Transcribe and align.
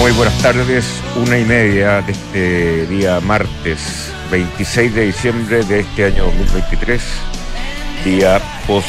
Muy 0.00 0.12
buenas 0.12 0.38
tardes, 0.42 0.86
una 1.16 1.38
y 1.38 1.44
media 1.44 2.00
de 2.00 2.12
este 2.12 2.86
día 2.86 3.20
martes 3.20 4.12
26 4.30 4.94
de 4.94 5.06
diciembre 5.06 5.62
de 5.64 5.80
este 5.80 6.06
año 6.06 6.24
2023, 6.24 7.02
día 8.04 8.40
post 8.66 8.88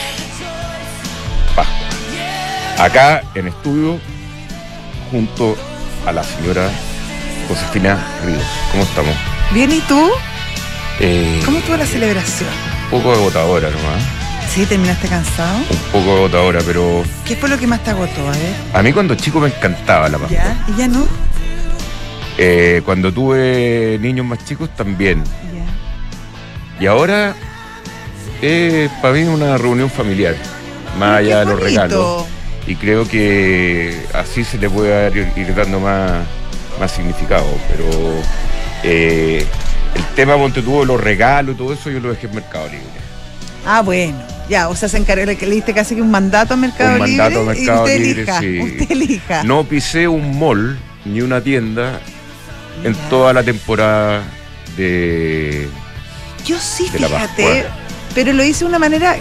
Pascua. 1.56 2.86
Acá 2.86 3.24
en 3.36 3.48
estudio, 3.48 4.00
junto 5.12 5.56
a 6.06 6.12
la 6.12 6.24
señora 6.24 6.70
Josefina 7.48 7.98
Ríos. 8.26 8.44
¿Cómo 8.72 8.84
estamos? 8.84 9.16
Bien, 9.52 9.72
¿y 9.72 9.80
tú? 9.82 10.10
Eh, 11.00 11.42
¿Cómo 11.46 11.58
estuvo 11.60 11.78
la 11.78 11.86
celebración? 11.86 12.50
Un 12.92 13.02
poco 13.02 13.14
agotadora 13.14 13.70
nomás, 13.70 14.04
Sí, 14.54 14.66
terminaste 14.68 15.08
cansado. 15.08 15.58
un 15.58 15.78
poco 15.92 16.14
agotadora, 16.14 16.60
pero 16.66 17.04
¿Qué 17.26 17.36
fue 17.36 17.50
lo 17.50 17.58
que 17.58 17.66
más 17.66 17.84
te 17.84 17.90
agotó? 17.90 18.28
A 18.28 18.32
ver. 18.32 18.54
a 18.74 18.84
mí 18.84 18.94
cuando 18.94 19.16
chico 19.16 19.40
me 19.40 19.48
encantaba 19.48 20.08
la 20.10 20.18
Pascua. 20.20 20.38
¿Ya? 20.38 20.66
¿Y 20.68 20.78
ya 20.78 20.88
no? 20.88 21.06
Eh, 22.38 22.82
cuando 22.86 23.12
tuve 23.12 23.98
niños 24.00 24.26
más 24.26 24.44
chicos 24.46 24.70
también. 24.76 25.24
Ya. 25.24 26.84
Y 26.84 26.88
ahora 26.88 27.34
es 28.42 28.90
para 29.02 29.14
mí 29.16 29.24
una 29.24 29.58
reunión 29.58 29.90
familiar, 29.90 30.36
más 31.00 31.20
allá 31.20 31.40
de 31.40 31.46
los 31.46 31.60
regalos. 31.60 32.26
Y 32.68 32.76
creo 32.76 33.08
que 33.08 34.06
así 34.14 34.44
se 34.44 34.58
le 34.58 34.70
puede 34.70 35.32
ir 35.36 35.54
dando 35.56 35.80
más, 35.80 36.22
más 36.80 36.92
significado. 36.92 37.46
Pero 37.70 37.86
eh, 38.84 39.46
el 39.96 40.06
tema 40.16 40.34
de 40.34 40.86
los 40.86 41.02
regalos 41.02 41.56
y 41.56 41.58
todo 41.58 41.74
eso 41.74 41.90
yo 41.90 42.00
lo 42.00 42.10
dejé 42.10 42.28
en 42.28 42.36
Mercado 42.36 42.66
Libre. 42.68 43.04
Ah, 43.66 43.82
bueno. 43.82 44.18
Ya, 44.50 44.68
o 44.68 44.76
sea, 44.76 44.90
se 44.90 44.98
encargó, 44.98 45.26
le 45.26 45.36
le 45.36 45.56
diste 45.56 45.74
casi 45.74 45.96
que 45.96 46.02
un 46.02 46.12
mandato 46.12 46.54
a 46.54 46.58
Mercado 46.58 47.00
Un 47.02 47.06
Libre. 47.06 47.24
mandato 47.24 47.42
a 47.42 47.54
Mercado 47.54 47.88
y 47.88 47.92
usted 47.92 48.00
Libre, 48.02 48.22
elija, 48.22 48.40
sí. 48.40 48.60
Usted 48.60 48.92
elija. 48.92 49.44
No 49.44 49.64
pisé 49.64 50.08
un 50.08 50.38
mall 50.38 50.78
ni 51.06 51.22
una 51.22 51.40
tienda 51.42 52.00
en 52.84 52.94
toda 53.10 53.34
la 53.34 53.44
temporada 53.44 54.24
de... 54.76 55.70
Yo 56.46 56.60
sí, 56.60 56.90
de 56.90 57.00
fíjate. 57.00 57.66
Pero 58.14 58.34
lo 58.34 58.44
hice 58.44 58.60
de 58.60 58.66
una 58.66 58.80
manera. 58.80 59.16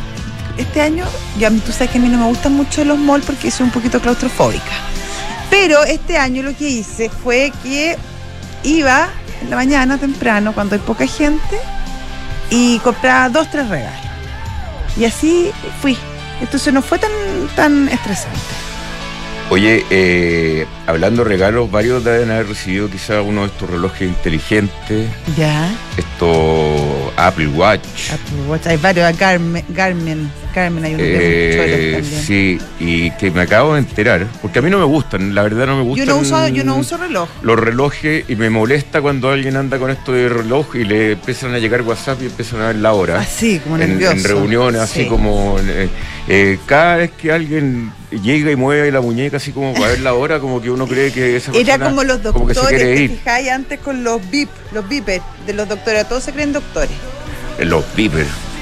Este 0.59 0.83
año, 0.83 1.07
ya 1.39 1.51
tú 1.51 1.73
sabes 1.73 1.91
que 1.91 1.99
a 1.99 2.01
mí 2.01 2.09
no 2.09 2.19
me 2.19 2.27
gustan 2.27 2.53
mucho 2.53 2.85
los 2.85 2.99
malls 2.99 3.25
porque 3.25 3.51
soy 3.51 3.65
un 3.65 3.73
poquito 3.73 4.01
claustrofóbica. 4.01 4.92
Pero 5.53 5.85
este 5.85 6.17
año 6.17 6.43
lo 6.43 6.57
que 6.57 6.67
hice 6.67 7.11
fue 7.11 7.53
que 7.63 7.95
iba 8.65 9.09
en 9.43 9.51
la 9.51 9.57
mañana 9.57 9.99
temprano, 9.99 10.55
cuando 10.55 10.75
hay 10.77 10.81
poca 10.81 11.07
gente, 11.07 11.59
y 12.49 12.79
compraba 12.79 13.29
dos, 13.29 13.51
tres 13.51 13.69
regalos. 13.69 14.01
Y 14.97 15.05
así 15.05 15.51
fui. 15.83 15.97
Entonces 16.41 16.73
no 16.73 16.81
fue 16.81 16.99
tan, 16.99 17.11
tan 17.55 17.87
estresante. 17.89 18.39
Oye, 19.51 19.85
eh, 19.91 20.67
hablando 20.87 21.23
de 21.23 21.29
regalos, 21.29 21.71
varios 21.71 22.03
deben 22.03 22.31
haber 22.31 22.49
recibido 22.49 22.89
quizá 22.89 23.21
uno 23.21 23.43
de 23.43 23.49
estos 23.49 23.69
relojes 23.69 24.09
inteligentes, 24.09 25.11
Ya. 25.37 25.71
estos 25.99 27.13
Apple 27.19 27.49
Watch. 27.49 28.11
Apple 28.11 28.49
Watch. 28.49 28.67
Hay 28.69 28.79
varios, 28.79 29.15
Garmin, 29.19 29.63
Garmin, 29.69 30.31
Garmin 30.55 30.85
hay 30.85 30.95
unos 30.95 31.07
bien 31.07 31.21
Eh, 31.23 31.93
también. 32.01 32.23
sí, 32.23 32.59
y 32.81 33.11
que 33.13 33.31
me 33.31 33.43
acabo 33.43 33.75
de 33.75 33.81
enterar, 33.81 34.27
porque 34.41 34.59
a 34.59 34.63
mí 34.63 34.71
no 34.71 34.79
me 34.79 34.85
gustan, 34.85 35.35
la 35.35 35.43
verdad 35.43 35.67
no 35.67 35.77
me 35.77 35.83
Yo 35.83 35.89
gustan 35.89 36.09
no 36.09 36.17
uso, 36.19 36.49
yo 36.49 36.65
no 36.65 36.77
uso 36.77 36.97
reloj. 36.97 37.29
los 37.43 37.59
relojes 37.59 38.25
y 38.29 38.37
me 38.37 38.51
molesta 38.51 39.01
cuando 39.03 39.31
alguien 39.31 39.57
anda 39.57 39.79
con 39.79 39.91
esto 39.91 40.13
de 40.13 40.29
reloj 40.29 40.77
y 40.77 40.85
le 40.85 41.13
empiezan 41.13 41.55
a 41.55 41.59
llegar 41.59 41.83
WhatsApp 41.83 42.23
y 42.23 42.27
empiezan 42.27 42.61
a 42.61 42.67
ver 42.69 42.77
la 42.77 42.93
hora. 42.93 43.19
Así, 43.21 43.59
como 43.61 43.77
en, 43.79 43.91
nervioso. 43.91 44.13
en 44.13 44.25
reuniones, 44.25 44.81
así 44.81 45.03
Sí. 45.03 45.09
como 45.09 45.57
eh, 45.61 45.89
eh, 46.29 46.59
cada 46.67 46.97
vez 46.97 47.11
que 47.13 47.33
alguien 47.33 47.93
llega 48.11 48.51
y 48.51 48.57
mueve 48.57 48.93
la 48.93 49.01
muñeca 49.01 49.39
así 49.39 49.53
como 49.53 49.73
para 49.73 49.89
ver 49.89 50.01
la 50.01 50.15
hora, 50.15 50.39
como 50.39 50.61
que 50.61 50.71
uno 50.71 50.87
cree 50.87 51.11
que 51.13 51.37
esa 51.37 51.51
Era 51.53 51.79
persona 51.79 51.85
como 51.87 52.05
los 52.05 52.19
como 52.19 52.47
que 52.47 52.55
se 52.55 52.61
doctores, 52.61 52.81
quiere 52.83 52.97
¿te 52.97 53.03
ir. 53.05 53.11
fijáis 53.19 53.49
antes 53.51 53.79
con 53.81 54.05
los 54.05 54.21
VIP, 54.31 54.51
los 54.73 54.89
VIPers 54.89 55.23
de 55.47 55.53
los 55.55 55.69
doctores? 55.69 56.07
Todos 56.09 56.23
se 56.25 56.33
creen 56.33 56.53
doctores. 56.53 56.91
En 57.59 57.69
los 57.71 57.85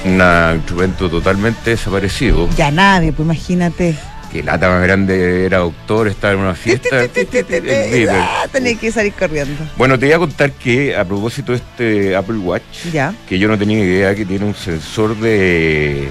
un 0.05 0.21
instrumento 0.57 1.09
totalmente 1.11 1.71
desaparecido. 1.71 2.49
Ya 2.57 2.71
nadie, 2.71 3.13
pues 3.13 3.25
imagínate. 3.27 3.97
Que 4.33 4.45
lata 4.45 4.69
más 4.69 4.83
grande 4.83 5.45
era 5.45 5.59
doctor, 5.59 6.07
estaba 6.07 6.35
en 6.35 6.39
una 6.41 6.55
fiesta. 6.55 7.03
el. 7.03 8.09
Ah, 8.11 8.47
Tenés 8.53 8.79
que 8.79 8.93
salir 8.93 9.13
corriendo. 9.13 9.65
Bueno, 9.77 9.99
te 9.99 10.07
voy 10.07 10.13
a 10.15 10.19
contar 10.19 10.53
que 10.53 10.95
a 10.97 11.05
propósito 11.05 11.51
de 11.53 11.59
este 11.59 12.15
Apple 12.17 12.39
Watch, 12.39 12.87
Ya. 12.93 13.13
que 13.29 13.39
yo 13.41 13.49
no 13.49 13.59
tenía 13.59 13.81
idea 13.81 14.15
que 14.15 14.25
tiene 14.25 14.45
un 14.45 14.55
sensor 14.55 15.17
de, 15.19 16.11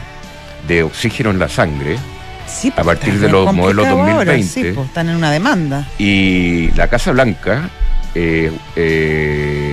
de 0.68 0.84
oxígeno 0.84 1.30
en 1.30 1.40
la 1.40 1.48
sangre. 1.48 1.98
Sí, 2.46 2.70
A 2.70 2.76
pues, 2.84 2.86
partir 2.88 3.14
está 3.14 3.28
de 3.28 3.32
los 3.32 3.54
modelos 3.54 3.86
complicado 3.88 4.18
ahora, 4.18 4.34
2020. 4.34 4.48
sí, 4.70 4.74
pues, 4.76 4.88
están 4.88 5.08
en 5.10 5.16
una 5.16 5.32
demanda. 5.32 5.88
Y 5.98 6.72
la 6.76 6.88
Casa 6.90 7.12
Blanca 7.14 7.70
eh, 8.16 8.52
eh, 8.76 9.69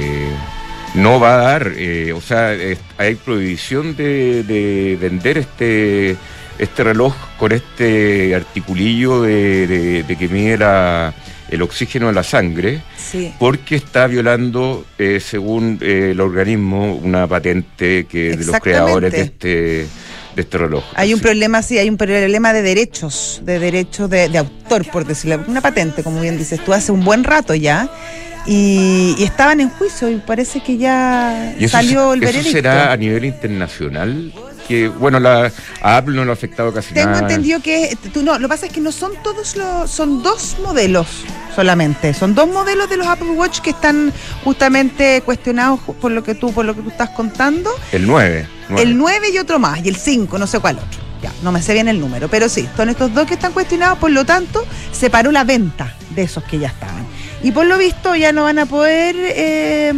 no 0.96 1.20
va 1.20 1.34
a 1.34 1.42
dar, 1.52 1.72
eh, 1.76 2.12
o 2.12 2.20
sea, 2.20 2.52
es- 2.54 2.78
hay 2.98 3.14
prohibición 3.16 3.96
de, 3.96 4.42
de 4.42 4.98
vender 5.00 5.38
este, 5.38 6.16
este 6.58 6.84
reloj 6.84 7.14
con 7.38 7.52
este 7.52 8.34
articulillo 8.34 9.22
de, 9.22 9.66
de- 9.66 10.02
de 10.02 10.16
que 10.16 10.28
mide 10.28 10.58
la- 10.58 11.14
el 11.50 11.62
oxígeno 11.62 12.08
en 12.08 12.14
la 12.16 12.24
sangre, 12.24 12.80
Sí. 12.96 13.32
porque 13.38 13.76
está 13.76 14.06
violando, 14.08 14.84
eh, 14.98 15.20
según 15.20 15.78
eh, 15.80 16.08
el 16.10 16.20
organismo, 16.20 16.94
una 16.96 17.26
patente 17.28 18.06
que 18.06 18.30
de 18.36 18.44
los 18.46 18.58
creadores 18.60 19.12
de 19.12 19.20
este, 19.20 19.86
de 20.36 20.42
este 20.42 20.58
reloj. 20.58 20.84
Hay 20.94 21.12
un 21.14 21.20
problema, 21.20 21.62
sí, 21.62 21.78
hay 21.78 21.88
un 21.88 21.96
problema 21.96 22.52
de 22.52 22.62
derechos, 22.62 23.40
de 23.44 23.58
derechos 23.58 24.08
de, 24.08 24.28
de 24.28 24.38
autor, 24.38 24.88
por 24.90 25.04
decirlo. 25.06 25.42
Una 25.48 25.60
patente, 25.62 26.02
como 26.04 26.20
bien 26.20 26.38
dices 26.38 26.60
tú, 26.64 26.72
hace 26.72 26.92
un 26.92 27.04
buen 27.04 27.24
rato 27.24 27.54
ya. 27.54 27.88
Y, 28.46 29.16
y 29.18 29.24
estaban 29.24 29.58
en 29.60 29.70
juicio 29.70 30.08
y 30.08 30.18
parece 30.18 30.60
que 30.62 30.76
ya 30.76 31.56
¿Y 31.58 31.64
eso, 31.64 31.72
salió 31.72 32.12
el 32.12 32.22
eso 32.22 32.26
veredicto. 32.32 32.52
será 32.52 32.92
a 32.92 32.96
nivel 32.96 33.24
internacional? 33.24 34.32
Que, 34.66 34.88
bueno, 34.88 35.20
la, 35.20 35.52
a 35.80 35.96
Apple 35.96 36.14
no 36.16 36.24
le 36.24 36.30
ha 36.30 36.34
afectado 36.34 36.72
casi 36.72 36.92
Tengo 36.94 37.10
nada. 37.10 37.20
entendido 37.20 37.60
que 37.60 37.96
tú 38.12 38.22
no, 38.22 38.34
lo 38.38 38.48
que 38.48 38.48
pasa 38.48 38.66
es 38.66 38.72
que 38.72 38.80
no 38.80 38.90
son 38.92 39.12
todos 39.22 39.54
los, 39.56 39.90
son 39.90 40.22
dos 40.22 40.56
modelos 40.62 41.06
solamente, 41.54 42.12
son 42.14 42.34
dos 42.34 42.48
modelos 42.48 42.88
de 42.90 42.96
los 42.96 43.06
Apple 43.06 43.30
Watch 43.30 43.60
que 43.60 43.70
están 43.70 44.12
justamente 44.44 45.22
cuestionados 45.24 45.80
por 46.00 46.10
lo 46.10 46.22
que 46.24 46.34
tú, 46.34 46.52
por 46.52 46.64
lo 46.64 46.74
que 46.74 46.82
tú 46.82 46.88
estás 46.90 47.10
contando, 47.10 47.70
El 47.92 48.06
9. 48.06 48.46
el 48.78 48.96
9 48.98 49.28
y 49.32 49.38
otro 49.38 49.58
más, 49.58 49.84
y 49.84 49.88
el 49.88 49.96
5, 49.96 50.38
no 50.38 50.46
sé 50.46 50.58
cuál 50.58 50.76
otro. 50.78 51.00
Ya, 51.22 51.32
no 51.42 51.50
me 51.50 51.62
sé 51.62 51.72
bien 51.72 51.88
el 51.88 51.98
número, 51.98 52.28
pero 52.28 52.48
sí, 52.48 52.68
son 52.76 52.88
estos 52.90 53.14
dos 53.14 53.26
que 53.26 53.34
están 53.34 53.52
cuestionados, 53.52 53.98
por 53.98 54.10
lo 54.10 54.24
tanto, 54.26 54.64
se 54.92 55.08
paró 55.08 55.32
la 55.32 55.44
venta 55.44 55.94
de 56.10 56.22
esos 56.24 56.44
que 56.44 56.58
ya 56.58 56.68
estaban. 56.68 57.06
Y 57.42 57.52
por 57.52 57.66
lo 57.66 57.78
visto 57.78 58.14
ya 58.16 58.32
no 58.32 58.42
van 58.44 58.58
a 58.58 58.66
poder 58.66 59.14
eh, 59.18 59.92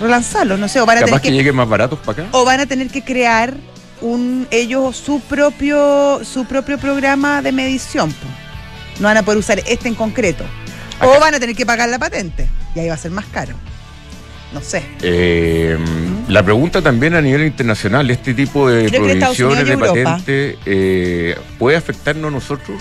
relanzarlos, 0.00 0.58
no 0.58 0.68
sé, 0.68 0.80
o 0.80 0.86
van 0.86 0.98
a 0.98 1.00
Capaz 1.00 1.08
tener 1.10 1.22
que, 1.22 1.28
que 1.28 1.34
lleguen 1.34 1.56
más 1.56 1.68
baratos 1.68 1.98
para 1.98 2.22
acá. 2.22 2.28
o 2.32 2.44
van 2.44 2.60
a 2.60 2.66
tener 2.66 2.88
que 2.88 3.02
crear 3.04 3.54
un 4.00 4.46
ellos 4.50 4.96
su 4.96 5.20
propio 5.20 6.20
su 6.24 6.46
propio 6.46 6.78
programa 6.78 7.42
de 7.42 7.52
medición 7.52 8.10
po. 8.10 8.26
no 8.98 9.08
van 9.08 9.18
a 9.18 9.22
poder 9.22 9.38
usar 9.38 9.60
este 9.66 9.88
en 9.88 9.94
concreto. 9.94 10.44
O 11.02 11.18
van 11.18 11.34
a 11.34 11.40
tener 11.40 11.56
que 11.56 11.64
pagar 11.64 11.88
la 11.88 11.98
patente 11.98 12.48
y 12.74 12.80
ahí 12.80 12.88
va 12.88 12.94
a 12.94 12.98
ser 12.98 13.10
más 13.10 13.24
caro. 13.26 13.54
No 14.52 14.60
sé. 14.60 14.82
Eh, 15.02 15.78
la 16.28 16.42
pregunta 16.42 16.82
también 16.82 17.14
a 17.14 17.22
nivel 17.22 17.46
internacional, 17.46 18.10
este 18.10 18.34
tipo 18.34 18.68
de 18.68 18.86
Creo 18.86 19.02
prohibiciones 19.02 19.66
de 19.66 19.78
patente 19.78 20.58
eh, 20.66 21.38
puede 21.58 21.76
afectarnos 21.76 22.28
a 22.28 22.34
nosotros 22.34 22.80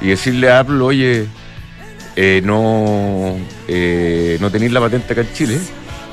y 0.00 0.08
decirle 0.08 0.50
a 0.50 0.60
Apple, 0.60 0.80
oye, 0.80 1.26
eh, 2.16 2.42
no, 2.44 3.36
eh, 3.68 4.38
no 4.40 4.50
tenéis 4.50 4.72
la 4.72 4.80
patente 4.80 5.12
acá 5.12 5.22
en 5.22 5.32
Chile. 5.32 5.58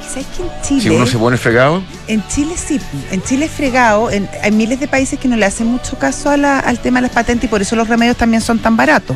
¿Sabes 0.10 0.26
que 0.36 0.42
en 0.44 0.50
Chile 0.64 0.82
Si 0.82 0.90
uno 0.90 1.06
se 1.06 1.18
pone 1.18 1.38
fregado, 1.38 1.84
En 2.08 2.26
Chile 2.28 2.56
sí, 2.58 2.80
en 3.12 3.22
Chile 3.22 3.46
es 3.46 3.52
fregado, 3.52 4.10
en- 4.10 4.28
hay 4.42 4.52
miles 4.52 4.80
de 4.80 4.88
países 4.88 5.20
que 5.20 5.28
no 5.28 5.36
le 5.36 5.46
hacen 5.46 5.68
mucho 5.68 5.98
caso 6.00 6.30
a 6.32 6.38
la- 6.38 6.60
al 6.60 6.80
tema 6.80 6.98
de 7.00 7.04
las 7.08 7.12
patentes 7.12 7.46
y 7.46 7.48
por 7.48 7.62
eso 7.62 7.76
los 7.76 7.88
remedios 7.88 8.18
también 8.18 8.42
son 8.42 8.58
tan 8.60 8.76
baratos. 8.76 9.16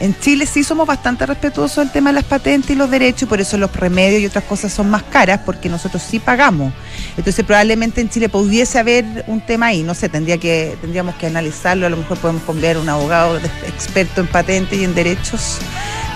En 0.00 0.18
Chile 0.18 0.46
sí 0.46 0.64
somos 0.64 0.84
bastante 0.88 1.24
respetuosos 1.26 1.76
del 1.76 1.92
tema 1.92 2.10
de 2.10 2.14
las 2.14 2.24
patentes 2.24 2.70
y 2.70 2.74
los 2.74 2.90
derechos 2.90 3.22
y 3.22 3.26
por 3.26 3.40
eso 3.40 3.56
los 3.56 3.72
remedios 3.72 4.20
y 4.20 4.26
otras 4.26 4.42
cosas 4.44 4.72
son 4.72 4.90
más 4.90 5.04
caras 5.04 5.40
porque 5.46 5.68
nosotros 5.68 6.02
sí 6.02 6.18
pagamos. 6.18 6.72
Entonces 7.16 7.44
probablemente 7.44 8.00
en 8.00 8.08
Chile 8.10 8.28
pudiese 8.28 8.80
haber 8.80 9.04
un 9.28 9.40
tema 9.40 9.66
ahí, 9.66 9.84
no 9.84 9.94
sé, 9.94 10.08
tendría 10.08 10.38
que, 10.38 10.76
tendríamos 10.80 11.14
que 11.14 11.26
analizarlo, 11.28 11.86
a 11.86 11.90
lo 11.90 11.98
mejor 11.98 12.18
podemos 12.18 12.42
conviar 12.42 12.78
un 12.78 12.88
abogado 12.88 13.36
experto 13.68 14.20
en 14.22 14.26
patentes 14.26 14.76
y 14.76 14.82
en 14.82 14.92
derechos 14.92 15.58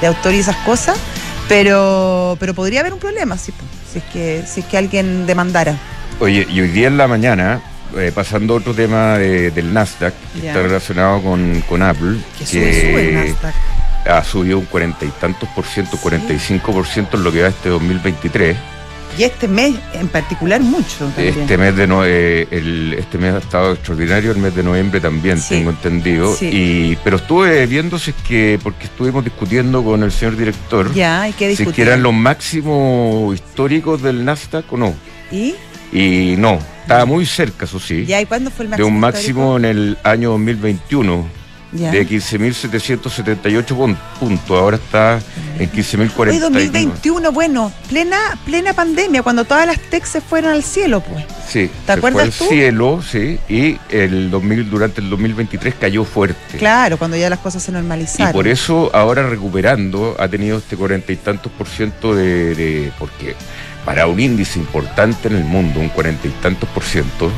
de 0.01 0.09
autor 0.09 0.35
y 0.35 0.39
esas 0.41 0.57
cosas, 0.65 0.99
pero, 1.49 2.37
pero 2.41 2.55
podría 2.55 2.81
haber 2.81 2.93
un 2.93 2.99
problema, 2.99 3.39
sí, 3.39 3.53
pues, 3.53 3.71
si 3.91 3.99
es 3.99 4.05
que, 4.05 4.43
si 4.47 4.61
es 4.61 4.67
que 4.67 4.79
alguien 4.79 5.27
demandara. 5.27 5.77
Oye, 6.21 6.47
y 6.51 6.61
hoy 6.61 6.69
día 6.69 6.89
en 6.89 6.97
la 6.97 7.07
mañana, 7.09 7.61
eh, 7.97 8.11
pasando 8.15 8.55
a 8.55 8.57
otro 8.59 8.75
tema 8.75 9.19
de- 9.19 9.51
del 9.51 9.73
Nasdaq, 9.73 10.15
que 10.41 10.47
está 10.49 10.63
relacionado 10.63 11.23
con, 11.23 11.61
con 11.69 11.83
Apple, 11.83 12.19
Que 12.39 12.47
sube, 12.47 12.81
sube 12.91 13.09
el 13.09 13.15
Nasdaq. 13.15 13.55
ha 14.09 14.25
subido 14.25 14.59
un 14.59 14.65
cuarenta 14.67 15.05
y 15.05 15.09
tantos 15.21 15.49
por 15.51 15.65
ciento, 15.67 15.97
45 15.99 16.73
por 16.73 16.87
ciento 16.87 17.17
en 17.17 17.25
lo 17.25 17.33
que 17.33 17.43
va 17.43 17.49
este 17.49 17.69
2023. 17.69 18.57
Y 19.19 19.23
este 19.25 19.49
mes 19.49 19.75
en 19.95 20.09
particular 20.09 20.61
mucho 20.61 21.07
también. 21.15 21.39
Este 21.41 21.57
mes 21.57 21.75
de 21.77 21.87
no, 21.87 22.05
eh, 22.05 22.47
el, 22.51 22.95
este 22.99 23.17
mes 23.19 23.35
ha 23.35 23.39
estado 23.39 23.73
extraordinario, 23.73 24.31
el 24.33 24.39
mes 24.39 24.55
de 24.55 24.63
noviembre 24.63 25.01
también, 25.01 25.39
Sí. 25.41 25.55
tengo 25.57 25.71
entendido. 25.71 26.35
Sí. 26.35 26.47
Y, 26.53 26.99
pero 27.03 27.17
estuve 27.17 27.67
viendo 27.67 27.99
si 27.99 28.11
es 28.11 28.17
que, 28.29 28.59
porque 28.63 28.85
estuvimos 28.85 29.25
discutiendo 29.25 29.83
con 29.83 30.03
el 30.03 30.13
señor 30.13 30.37
director, 30.37 30.93
Ya, 30.93 31.23
hay 31.23 31.33
que 31.33 31.47
si 31.47 31.53
es 31.53 31.59
discutir. 31.59 31.75
que 31.77 31.83
eran 31.91 32.03
los 32.03 32.13
máximos 32.13 33.35
históricos 33.35 34.03
del 34.03 34.25
Nasdaq 34.25 34.73
o 34.73 34.77
no. 34.77 34.95
¿Y? 35.31 35.55
Y 35.93 36.35
no, 36.37 36.59
estaba 36.83 37.05
muy 37.07 37.25
cerca, 37.27 37.65
eso 37.65 37.79
sí, 37.81 38.05
¿Ya? 38.07 38.21
¿Y 38.21 38.27
cuándo 38.27 38.51
fue 38.51 38.65
el 38.65 38.71
de 38.71 38.77
máximo? 38.77 38.89
un 38.95 39.01
máximo 39.01 39.57
en 39.57 39.65
el 39.65 39.99
año 40.03 40.31
2021 40.31 41.27
Ya. 41.73 41.91
de 41.91 42.07
15.778 42.07 43.75
pun- 43.77 43.97
puntos. 44.21 44.59
Ahora 44.59 44.77
está 44.77 45.21
en 45.59 45.71
15.040. 45.71 46.31
Hoy 46.31 46.39
2021, 46.39 47.33
bueno, 47.33 47.73
plena 47.89 48.17
plena 48.45 48.73
pandemia, 48.73 49.23
cuando 49.23 49.45
todas 49.45 49.67
las 49.67 49.79
tech 49.79 50.05
se 50.05 50.21
fueron 50.21 50.53
al 50.53 50.63
cielo, 50.63 51.01
pues. 51.01 51.25
Sí, 51.49 51.69
¿Te 51.87 51.95
se 51.95 52.01
fue 52.01 52.11
acuerdas 52.11 52.23
al 52.25 52.33
tú? 52.33 52.45
cielo, 52.49 53.03
sí, 53.03 53.39
y 53.49 53.79
el 53.91 54.31
2000, 54.31 54.71
durante 54.71 55.01
el 55.01 55.11
2023 55.11 55.75
cayó 55.75 56.05
fuerte. 56.05 56.57
Claro, 56.59 56.99
cuando 56.99 57.17
ya 57.17 57.29
las 57.31 57.41
cosas 57.41 57.63
se 57.63 57.71
Y 57.73 57.75
normalizaron. 57.75 58.33
por 58.33 58.47
eso 58.49 58.91
ahora 58.95 59.29
recuperando 59.29 60.17
ha 60.19 60.29
tenido 60.29 60.59
este 60.59 60.77
cuarenta 60.77 61.13
y 61.13 61.17
tantos 61.17 61.51
por 61.53 61.67
ciento 61.67 62.15
de, 62.15 62.55
de- 62.55 62.93
porque 62.99 63.35
para 63.85 64.07
un 64.07 64.19
índice 64.21 64.59
importante 64.59 65.29
en 65.29 65.37
el 65.37 65.45
mundo, 65.45 65.81
un 65.81 65.89
cuarenta 65.89 66.27
y 66.29 66.31
tantos 66.43 66.69
por 66.71 66.83
ciento, 66.85 67.31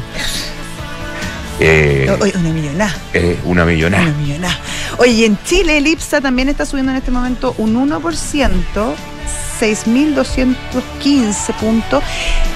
eh, 1.61 2.17
Oye, 2.21 2.33
una 2.37 2.51
millonada. 2.51 2.95
es 3.13 3.39
una 3.45 3.65
millonada. 3.65 4.05
Una 4.05 4.13
millonada. 4.19 4.59
Oye, 4.99 5.13
y 5.13 5.25
en 5.25 5.39
Chile 5.45 5.79
el 5.79 5.87
IPSA 5.87 6.21
también 6.21 6.49
está 6.49 6.67
subiendo 6.67 6.93
en 6.93 6.99
este 6.99 7.11
momento 7.11 7.55
un 7.59 7.75
1%, 7.75 8.95
6.215 9.61 11.55
puntos. 11.55 12.03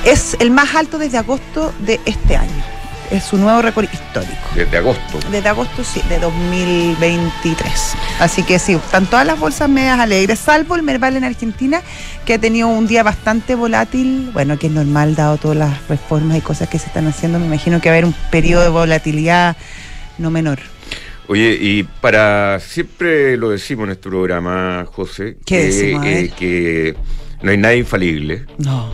Es 0.05 0.37
el 0.41 0.51
más 0.51 0.75
alto 0.75 0.99
desde 0.99 1.19
agosto 1.19 1.73
de 1.81 2.01
este 2.05 2.37
año. 2.37 2.82
Es 3.13 3.25
su 3.25 3.37
nuevo 3.37 3.61
récord 3.61 3.87
histórico. 3.93 4.41
Desde 4.55 4.79
agosto. 4.79 5.19
Desde 5.31 5.47
agosto, 5.47 5.85
sí, 5.85 6.01
de 6.09 6.19
2023. 6.19 7.95
Así 8.21 8.43
que 8.43 8.59
sí, 8.59 8.73
están 8.73 9.05
todas 9.05 9.27
las 9.27 9.39
bolsas 9.39 9.69
medias 9.69 10.01
alegres, 10.01 10.39
salvo 10.39 10.77
el 10.77 10.83
Merval 10.83 11.17
en 11.19 11.25
Argentina, 11.25 11.83
que 12.25 12.33
ha 12.33 12.39
tenido 12.39 12.69
un 12.69 12.87
día 12.87 13.03
bastante 13.03 13.55
volátil. 13.55 14.31
Bueno, 14.33 14.59
que 14.59 14.69
es 14.69 14.73
normal, 14.73 15.15
dado 15.15 15.37
todas 15.37 15.59
las 15.59 15.89
reformas 15.89 16.39
y 16.39 16.41
cosas 16.41 16.71
que 16.71 16.79
se 16.79 16.87
están 16.87 17.07
haciendo. 17.07 17.39
Me 17.39 17.45
imagino 17.45 17.83
que 17.83 17.91
va 17.91 17.97
a 17.97 17.99
haber 17.99 18.07
un 18.07 18.15
periodo 18.31 18.63
de 18.63 18.71
volatilidad 18.71 19.59
no 20.17 20.31
menor. 20.31 20.61
Oye, 21.29 21.59
y 21.61 21.83
para 21.83 22.61
siempre 22.61 23.37
lo 23.37 23.51
decimos 23.51 23.85
en 23.85 23.93
este 23.93 24.09
programa, 24.09 24.87
José, 24.91 25.37
¿Qué 25.45 25.57
que, 25.57 25.65
decimos? 25.67 26.07
Eh, 26.07 26.33
que 26.35 26.97
no 27.43 27.51
hay 27.51 27.57
nadie 27.59 27.79
infalible, 27.79 28.45
No. 28.59 28.91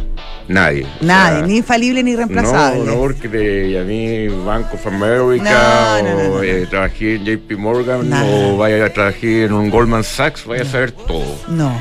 nadie. 0.49 0.87
O 1.01 1.05
Nadie, 1.05 1.39
sea, 1.39 1.47
ni 1.47 1.57
infalible 1.59 2.03
ni 2.03 2.17
reemplazable. 2.17 2.81
No, 2.85 2.93
no, 2.93 2.97
porque 2.99 3.79
a 3.81 3.85
mí 3.85 4.29
Bank 4.45 4.67
of 4.75 4.87
America 4.87 6.03
No, 6.03 6.09
no, 6.09 6.23
no, 6.25 6.31
o 6.37 6.43
eh, 6.43 6.67
trabajé 6.71 7.17
en 7.17 7.25
JP 7.25 7.57
Morgan 7.59 8.11
o 8.13 8.57
vaya 8.57 8.85
a 8.85 8.93
trabajar 8.93 9.25
en 9.25 9.53
un 9.53 9.71
Goldman 9.71 10.05
Sachs, 10.05 10.45
vaya 10.47 10.63
a 10.63 10.67
saber 10.67 10.93
todo. 10.93 11.39
No. 11.49 11.73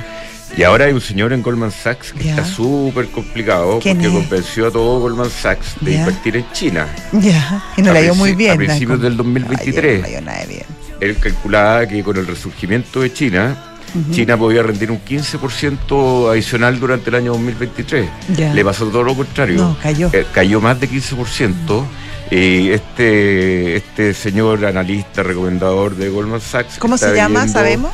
Y 0.56 0.64
ahora 0.64 0.86
hay 0.86 0.94
un 0.94 1.02
señor 1.02 1.34
en 1.34 1.44
Goldman 1.44 1.72
Sachs 1.72 2.14
que 2.14 2.30
está 2.30 2.44
súper 2.44 3.08
complicado 3.10 3.80
¿Quién 3.80 3.98
porque 3.98 4.08
es? 4.08 4.14
convenció 4.24 4.68
a 4.68 4.72
todo 4.72 5.00
Goldman 5.02 5.30
Sachs 5.30 5.76
de 5.82 5.94
invertir 5.96 6.38
en 6.38 6.52
China. 6.52 6.88
Ya. 7.12 7.64
Y 7.78 7.82
no 7.82 7.94
le 7.94 8.06
ido 8.06 8.16
muy 8.16 8.34
bien. 8.34 8.54
a 8.54 8.56
principios 8.56 8.98
¿no? 8.98 9.04
del 9.06 9.18
2023. 9.18 9.86
Ay, 9.86 10.02
no 10.02 10.02
le 10.02 10.08
ha 10.08 10.12
ido 10.12 10.22
nada 10.22 10.40
de 10.40 10.48
bien. 10.48 10.64
Él 11.00 11.16
calculaba 11.18 11.86
que 11.88 12.02
con 12.04 12.18
el 12.18 12.26
resurgimiento 12.26 13.02
de 13.02 13.14
China, 13.14 13.67
China 14.12 14.38
podía 14.38 14.62
rendir 14.64 14.92
un 14.92 15.00
15% 15.04 16.32
adicional 16.32 16.80
durante 16.80 17.10
el 17.10 17.16
año 17.16 17.32
2023. 17.34 18.10
Ya. 18.36 18.54
Le 18.54 18.64
pasó 18.66 18.86
todo 18.88 19.04
lo 19.04 19.16
contrario. 19.16 19.58
No, 19.58 19.78
cayó. 19.82 20.10
Eh, 20.14 20.26
cayó 20.34 20.62
más 20.62 20.80
de 20.80 20.90
15%. 20.90 21.86
Y 22.30 22.70
este, 22.72 23.78
este 23.78 24.14
señor 24.14 24.66
analista 24.66 25.24
recomendador 25.24 25.96
de 25.96 26.10
Goldman 26.10 26.42
Sachs. 26.42 26.78
¿Cómo 26.78 26.98
se 26.98 27.16
llama? 27.16 27.40
viendo- 27.42 27.54
¿Sabemos? 27.54 27.92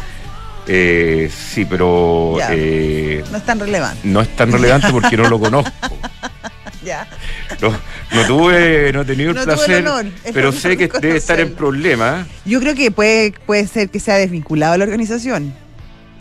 Eh, 0.68 1.30
sí, 1.32 1.66
pero 1.66 2.36
Ya. 2.40 2.48
eh, 2.52 3.24
No 3.32 3.38
es 3.38 3.46
tan 3.46 3.60
relevante. 3.60 4.00
no 4.06 4.22
es 4.22 4.36
tan 4.36 4.52
relevante 4.52 4.88
porque 4.92 5.16
no 5.18 5.30
lo 5.30 5.40
conozco. 5.40 5.72
Ya. 6.84 7.08
No, 7.62 7.70
no 8.12 8.28
tuve, 8.28 8.92
no 8.92 9.02
he 9.04 9.06
tenido 9.06 9.30
el 9.32 9.38
No 9.38 9.44
tuve 9.44 9.54
el 9.54 9.58
placer, 9.58 9.88
honor, 9.88 10.06
el 10.26 10.34
pero 10.34 10.50
honor 10.50 10.60
sé 10.62 10.76
que 10.76 10.90
debe 11.00 11.16
estar 11.16 11.40
en 11.40 11.54
problemas. 11.54 12.28
Yo 12.44 12.60
creo 12.60 12.76
que 12.76 12.92
puede, 12.92 13.32
puede 13.46 13.68
ser 13.68 13.90
que 13.90 14.02
sea 14.02 14.16
desvinculado 14.16 14.74
a 14.74 14.78
la 14.78 14.84
organización. 14.84 15.54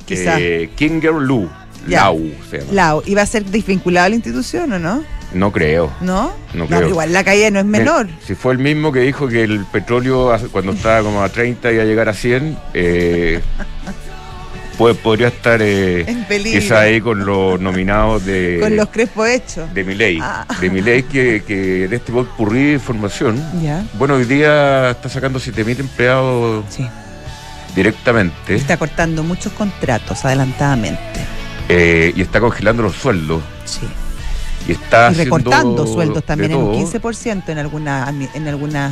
Quizás. 0.06 0.38
Eh, 0.40 0.70
Kinger 0.74 1.12
Lu, 1.14 1.48
Ya. 1.88 2.02
Lau 2.04 2.30
se 2.50 2.58
llama. 2.58 2.72
Lau, 2.72 3.02
¿iba 3.06 3.22
a 3.22 3.26
ser 3.26 3.44
desvinculado 3.44 4.06
a 4.06 4.08
la 4.10 4.14
institución 4.14 4.72
o 4.72 4.78
no? 4.78 5.02
No 5.34 5.50
creo. 5.50 5.90
¿No? 6.02 6.32
No 6.54 6.66
creo. 6.66 6.88
igual 6.90 7.12
la 7.12 7.24
caída 7.24 7.50
no 7.50 7.58
es 7.58 7.64
menor. 7.64 8.06
Me- 8.06 8.12
Si 8.26 8.34
fue 8.34 8.52
el 8.52 8.58
mismo 8.58 8.92
que 8.92 9.00
dijo 9.00 9.26
que 9.28 9.42
el 9.42 9.64
petróleo 9.64 10.30
cuando 10.52 10.72
estaba 10.72 11.02
como 11.02 11.22
a 11.22 11.28
30 11.30 11.72
iba 11.72 11.82
a 11.82 11.86
llegar 11.86 12.08
a 12.10 12.14
100, 12.14 12.56
eh, 12.74 13.40
pues 14.78 14.96
podría 14.98 15.28
estar 15.28 15.60
eh, 15.62 16.02
En 16.06 16.24
peligro. 16.24 16.60
quizá 16.60 16.80
ahí 16.80 17.00
con 17.00 17.24
los 17.24 17.58
nominados 17.60 18.24
de, 18.24 18.58
Con 18.62 18.76
los 18.76 18.88
crespos 18.88 19.28
hechos. 19.28 19.72
de 19.72 19.84
Milei. 19.84 20.18
Ah. 20.20 20.46
De 20.60 20.70
Milei 20.70 21.02
que, 21.04 21.42
que 21.46 21.84
en 21.84 21.92
este 21.92 22.12
purrí 22.36 22.66
de 22.66 22.72
información, 22.74 23.42
Ya. 23.62 23.84
bueno, 23.94 24.14
hoy 24.14 24.24
día 24.24 24.90
está 24.90 25.08
sacando 25.08 25.38
7.000 25.38 25.80
empleados 25.80 26.64
Sí. 26.68 26.86
Directamente 27.74 28.54
Está 28.54 28.76
cortando 28.76 29.22
muchos 29.22 29.52
contratos 29.52 30.24
adelantadamente. 30.24 30.98
eh, 31.68 32.12
y 32.14 32.22
está 32.22 32.40
congelando 32.40 32.82
los 32.82 32.94
sueldos. 32.96 33.42
Sí. 33.64 33.80
Y 34.68 34.72
está 34.72 35.10
Y 35.10 35.14
recortando 35.14 35.86
sueldos 35.86 36.24
también 36.24 36.52
en 36.52 36.58
un 36.58 36.72
todo. 36.72 37.00
15% 37.00 37.48
en 37.48 37.58
alguna 37.58 38.12
en 38.34 38.48
alguna 38.48 38.90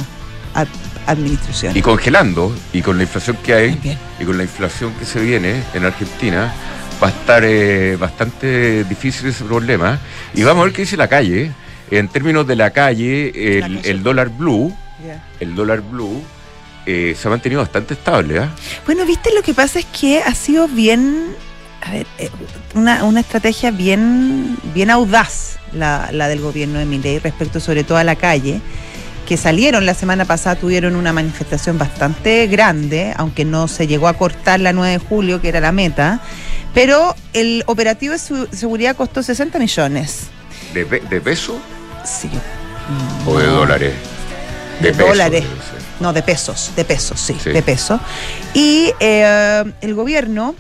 ad- 0.55 0.67
administración. 1.07 1.77
Y 1.77 1.83
congelando, 1.83 2.55
y 2.73 2.83
con 2.83 2.97
la 2.97 3.05
inflación 3.05 3.37
que 3.45 3.55
hay, 3.55 3.99
y 4.19 4.25
con 4.25 4.37
la 4.37 4.43
inflación 4.45 4.93
que 4.99 5.05
se 5.05 5.21
viene 5.21 5.63
en 5.75 5.85
Argentina, 5.85 6.53
va 7.03 7.07
a 7.09 7.11
estar 7.11 7.43
eh, 7.45 7.97
bastante 7.97 8.83
difícil 8.85 9.29
ese 9.29 9.45
problema. 9.45 9.99
Y 10.35 10.43
vamos 10.43 10.63
a 10.63 10.65
ver 10.65 10.73
qué 10.75 10.83
dice 10.83 10.97
la 10.97 11.09
calle. 11.09 11.53
En 11.93 12.09
términos 12.09 12.47
de 12.47 12.55
la 12.57 12.71
calle, 12.71 13.33
La 13.35 13.67
el, 13.67 13.77
calle. 13.77 13.91
el 13.91 14.03
dólar 14.03 14.29
blue, 14.31 14.75
el 15.41 15.55
dólar 15.55 15.81
blue 15.83 16.23
eh, 16.87 17.15
se 17.19 17.29
ha 17.29 17.31
mantenido 17.31 17.61
bastante 17.61 17.95
estable. 17.95 18.39
¿ah? 18.39 18.51
Bueno, 18.87 19.05
viste, 19.05 19.31
lo 19.35 19.43
que 19.43 19.55
pasa 19.55 19.79
es 19.79 19.87
que 19.87 20.23
ha 20.23 20.35
sido 20.35 20.69
bien, 20.69 21.35
a 21.83 21.91
ver, 21.93 22.07
eh, 22.19 22.31
una, 22.75 23.05
una 23.05 23.21
estrategia 23.21 23.71
bien, 23.71 24.57
bien 24.75 24.91
audaz 24.91 25.57
la, 25.73 26.09
la 26.13 26.29
del 26.29 26.41
gobierno 26.41 26.79
de 26.79 26.85
Milei 26.85 27.19
respecto 27.19 27.61
sobre 27.61 27.85
todo 27.85 27.99
a 27.99 28.05
la 28.05 28.17
calle, 28.17 28.61
que 29.27 29.37
salieron 29.37 29.87
la 29.87 29.95
semana 29.95 30.25
pasada, 30.25 30.57
tuvieron 30.57 30.97
una 30.97 31.13
manifestación 31.13 31.79
bastante 31.79 32.49
grande, 32.49 33.15
aunque 33.17 33.45
no 33.45 33.69
se 33.69 33.87
llegó 33.87 34.09
a 34.09 34.15
cortar 34.15 34.59
la 34.59 34.73
9 34.73 34.93
de 34.93 34.99
julio, 34.99 35.41
que 35.41 35.49
era 35.49 35.61
la 35.61 35.71
meta, 35.71 36.21
pero 36.75 37.15
el 37.33 37.63
operativo 37.67 38.13
de 38.15 38.19
seguridad 38.19 38.97
costó 38.97 39.23
60 39.23 39.59
millones. 39.61 40.23
¿De, 40.75 40.85
de 40.85 41.21
peso 41.21 41.61
Sí. 42.05 42.29
o 43.27 43.39
de 43.39 43.47
dólares? 43.47 43.93
De 44.81 44.93
peso, 44.93 45.07
dólares. 45.07 45.45
No, 46.01 46.13
de 46.13 46.23
pesos, 46.23 46.73
de 46.75 46.85
pesos, 46.85 47.21
sí, 47.21 47.37
Sí. 47.43 47.51
de 47.51 47.63
pesos. 47.63 48.01
Y 48.55 48.93
eh, 49.01 49.65
el 49.81 49.95
gobierno 49.95 50.55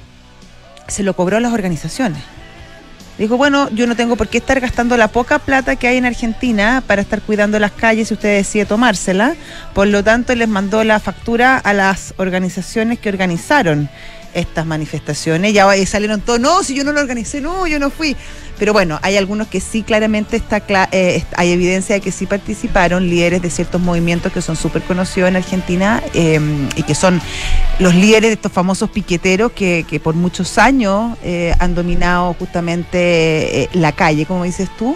se 0.86 1.02
lo 1.02 1.14
cobró 1.14 1.38
a 1.38 1.40
las 1.40 1.52
organizaciones. 1.52 2.22
Dijo, 3.18 3.36
bueno, 3.36 3.68
yo 3.70 3.86
no 3.86 3.96
tengo 3.96 4.16
por 4.16 4.28
qué 4.28 4.38
estar 4.38 4.60
gastando 4.60 4.96
la 4.96 5.08
poca 5.08 5.38
plata 5.38 5.76
que 5.76 5.86
hay 5.88 5.98
en 5.98 6.06
Argentina 6.06 6.82
para 6.86 7.02
estar 7.02 7.20
cuidando 7.20 7.58
las 7.58 7.72
calles 7.72 8.08
si 8.08 8.14
usted 8.14 8.34
decide 8.36 8.64
tomársela. 8.64 9.34
Por 9.74 9.88
lo 9.88 10.02
tanto, 10.02 10.34
les 10.34 10.48
mandó 10.48 10.84
la 10.84 11.00
factura 11.00 11.58
a 11.58 11.74
las 11.74 12.14
organizaciones 12.16 12.98
que 12.98 13.10
organizaron 13.10 13.90
estas 14.34 14.66
manifestaciones. 14.66 15.52
Ya 15.52 15.68
salieron 15.86 16.20
todos, 16.20 16.40
no, 16.40 16.62
si 16.62 16.74
yo 16.74 16.84
no 16.84 16.92
lo 16.92 17.00
organicé, 17.00 17.40
no, 17.40 17.66
yo 17.66 17.78
no 17.78 17.90
fui. 17.90 18.16
Pero 18.58 18.74
bueno, 18.74 18.98
hay 19.00 19.16
algunos 19.16 19.48
que 19.48 19.58
sí 19.58 19.82
claramente 19.82 20.36
está 20.36 20.62
eh, 20.92 21.24
hay 21.34 21.50
evidencia 21.50 21.94
de 21.94 22.02
que 22.02 22.12
sí 22.12 22.26
participaron, 22.26 23.08
líderes 23.08 23.40
de 23.40 23.48
ciertos 23.48 23.80
movimientos 23.80 24.32
que 24.34 24.42
son 24.42 24.54
súper 24.54 24.82
conocidos 24.82 25.30
en 25.30 25.36
Argentina 25.36 26.02
eh, 26.12 26.38
y 26.76 26.82
que 26.82 26.94
son 26.94 27.22
los 27.78 27.94
líderes 27.94 28.28
de 28.28 28.34
estos 28.34 28.52
famosos 28.52 28.90
piqueteros 28.90 29.52
que, 29.52 29.86
que 29.88 29.98
por 29.98 30.14
muchos 30.14 30.58
años 30.58 31.16
eh, 31.22 31.54
han 31.58 31.74
dominado 31.74 32.34
justamente 32.34 33.62
eh, 33.62 33.68
la 33.72 33.92
calle, 33.92 34.26
como 34.26 34.44
dices 34.44 34.68
tú. 34.78 34.94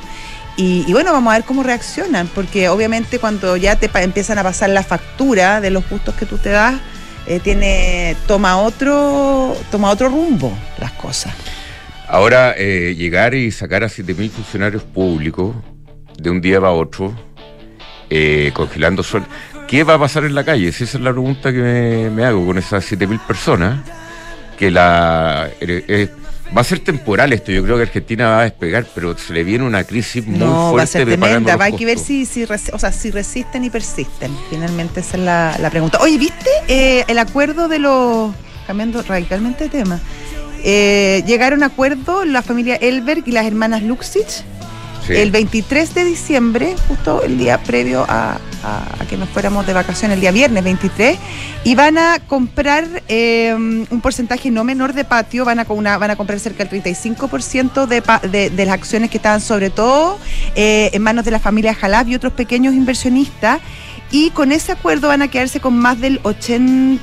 Y, 0.59 0.85
y 0.87 0.93
bueno, 0.93 1.12
vamos 1.12 1.33
a 1.33 1.37
ver 1.38 1.45
cómo 1.45 1.62
reaccionan, 1.62 2.29
porque 2.29 2.69
obviamente 2.69 3.19
cuando 3.19 3.57
ya 3.57 3.76
te 3.76 3.91
empiezan 3.95 4.38
a 4.38 4.43
pasar 4.43 4.69
la 4.71 4.83
factura 4.83 5.62
de 5.62 5.71
los 5.71 5.88
gustos 5.88 6.14
que 6.14 6.26
tú 6.26 6.37
te 6.37 6.50
das, 6.50 6.75
eh, 7.26 7.40
tiene 7.40 8.16
toma 8.26 8.59
otro 8.59 9.57
toma 9.71 9.90
otro 9.90 10.09
rumbo 10.09 10.52
las 10.78 10.93
cosas. 10.93 11.35
Ahora, 12.09 12.54
eh, 12.57 12.95
llegar 12.97 13.35
y 13.35 13.50
sacar 13.50 13.83
a 13.83 13.88
7.000 13.88 14.31
funcionarios 14.31 14.83
públicos 14.83 15.54
de 16.19 16.31
un 16.31 16.40
día 16.40 16.61
para 16.61 16.73
otro, 16.73 17.14
eh, 18.11 18.50
congelando 18.54 19.02
sueldos. 19.02 19.31
¿Qué 19.66 19.85
va 19.85 19.95
a 19.95 19.99
pasar 19.99 20.25
en 20.25 20.35
la 20.35 20.45
calle? 20.45 20.69
Esa 20.69 20.85
es 20.85 20.95
la 20.95 21.11
pregunta 21.12 21.50
que 21.50 22.11
me, 22.14 22.25
hago 22.25 22.47
con 22.47 22.59
esas 22.59 22.85
7.000 22.90 23.19
personas. 23.26 23.81
que 24.59 24.71
la 24.71 25.50
eh, 25.61 26.09
va 26.57 26.61
a 26.61 26.65
ser 26.65 26.81
temporal 26.81 27.33
esto. 27.33 27.53
Yo 27.53 27.63
creo 27.63 27.77
que 27.77 27.83
Argentina 27.83 28.31
va 28.31 28.41
a 28.41 28.43
despegar, 28.45 28.87
pero 28.95 29.17
se 29.17 29.33
le 29.33 29.45
viene 29.45 29.65
una 29.65 29.85
crisis 29.85 30.27
muy 30.27 30.39
No, 30.39 30.71
fuerte 30.71 30.77
va 30.77 30.83
a 30.83 30.87
ser 30.87 31.05
tremenda. 31.07 31.57
Va 31.57 31.67
a 31.67 31.73
que 31.73 31.85
ver 31.85 31.99
si, 31.99 32.27
si, 32.27 32.45
o 32.45 32.79
sea, 32.79 32.93
si 32.93 33.11
resisten 33.11 33.65
y 33.65 33.71
persisten. 33.71 34.37
Finalmente 34.51 35.01
esa 35.01 35.17
es 35.17 35.23
la, 35.23 35.57
la 35.61 35.71
pregunta. 35.71 35.99
Oye, 36.01 36.19
¿viste 36.19 36.51
eh, 36.69 37.05
el 37.09 37.19
acuerdo 37.19 37.69
de 37.69 37.79
los... 37.79 38.35
Cambiando 38.67 39.03
radicalmente 39.03 39.65
de 39.65 39.71
tema. 39.71 40.01
Eh, 40.63 41.23
llegaron 41.27 41.63
a 41.63 41.67
acuerdo 41.67 42.25
la 42.25 42.41
familia 42.41 42.77
Elberg 42.77 43.25
y 43.27 43.33
las 43.33 43.45
hermanas 43.45 43.83
Luxich 43.83 44.43
El 45.09 45.31
23 45.31 45.95
de 45.95 46.05
diciembre, 46.05 46.75
justo 46.89 47.23
el 47.23 47.37
día 47.39 47.59
previo 47.63 48.05
a, 48.09 48.39
que 49.09 49.17
nos 49.19 49.29
fuéramos 49.29 49.67
de 49.67 49.75
vacaciones, 49.75 50.15
el 50.15 50.21
día 50.23 50.31
viernes 50.33 50.65
23, 50.65 51.19
y 51.65 51.75
van 51.75 51.99
a 51.99 52.19
comprar 52.27 52.87
eh, 53.09 53.53
un 53.55 54.01
porcentaje 54.01 54.51
no 54.51 54.65
menor 54.65 54.95
de 54.95 55.05
patio, 55.05 55.45
van 55.45 55.61
a, 55.61 55.67
una, 55.69 55.99
van 55.99 56.11
a 56.11 56.17
comprar 56.17 56.41
cerca 56.41 56.65
del 56.65 56.83
35% 56.83 57.87
de, 57.87 58.01
pa- 58.01 58.21
de, 58.21 58.49
de 58.49 58.65
las 58.65 58.75
acciones 58.75 59.11
que 59.11 59.19
estaban 59.19 59.43
sobre 59.43 59.69
todo 59.69 60.19
eh, 60.55 60.91
en 60.95 61.03
manos 61.03 61.25
de 61.27 61.31
la 61.33 61.39
familia 61.39 61.75
Jalab 61.75 62.09
y 62.09 62.15
otros 62.15 62.33
pequeños 62.33 62.73
inversionistas, 62.75 63.61
y 64.11 64.31
con 64.31 64.53
ese 64.53 64.73
acuerdo 64.73 65.09
van 65.09 65.21
a 65.23 65.29
quedarse 65.29 65.61
con 65.61 65.77
más 65.77 66.01
del 66.01 66.21
80 66.23 67.03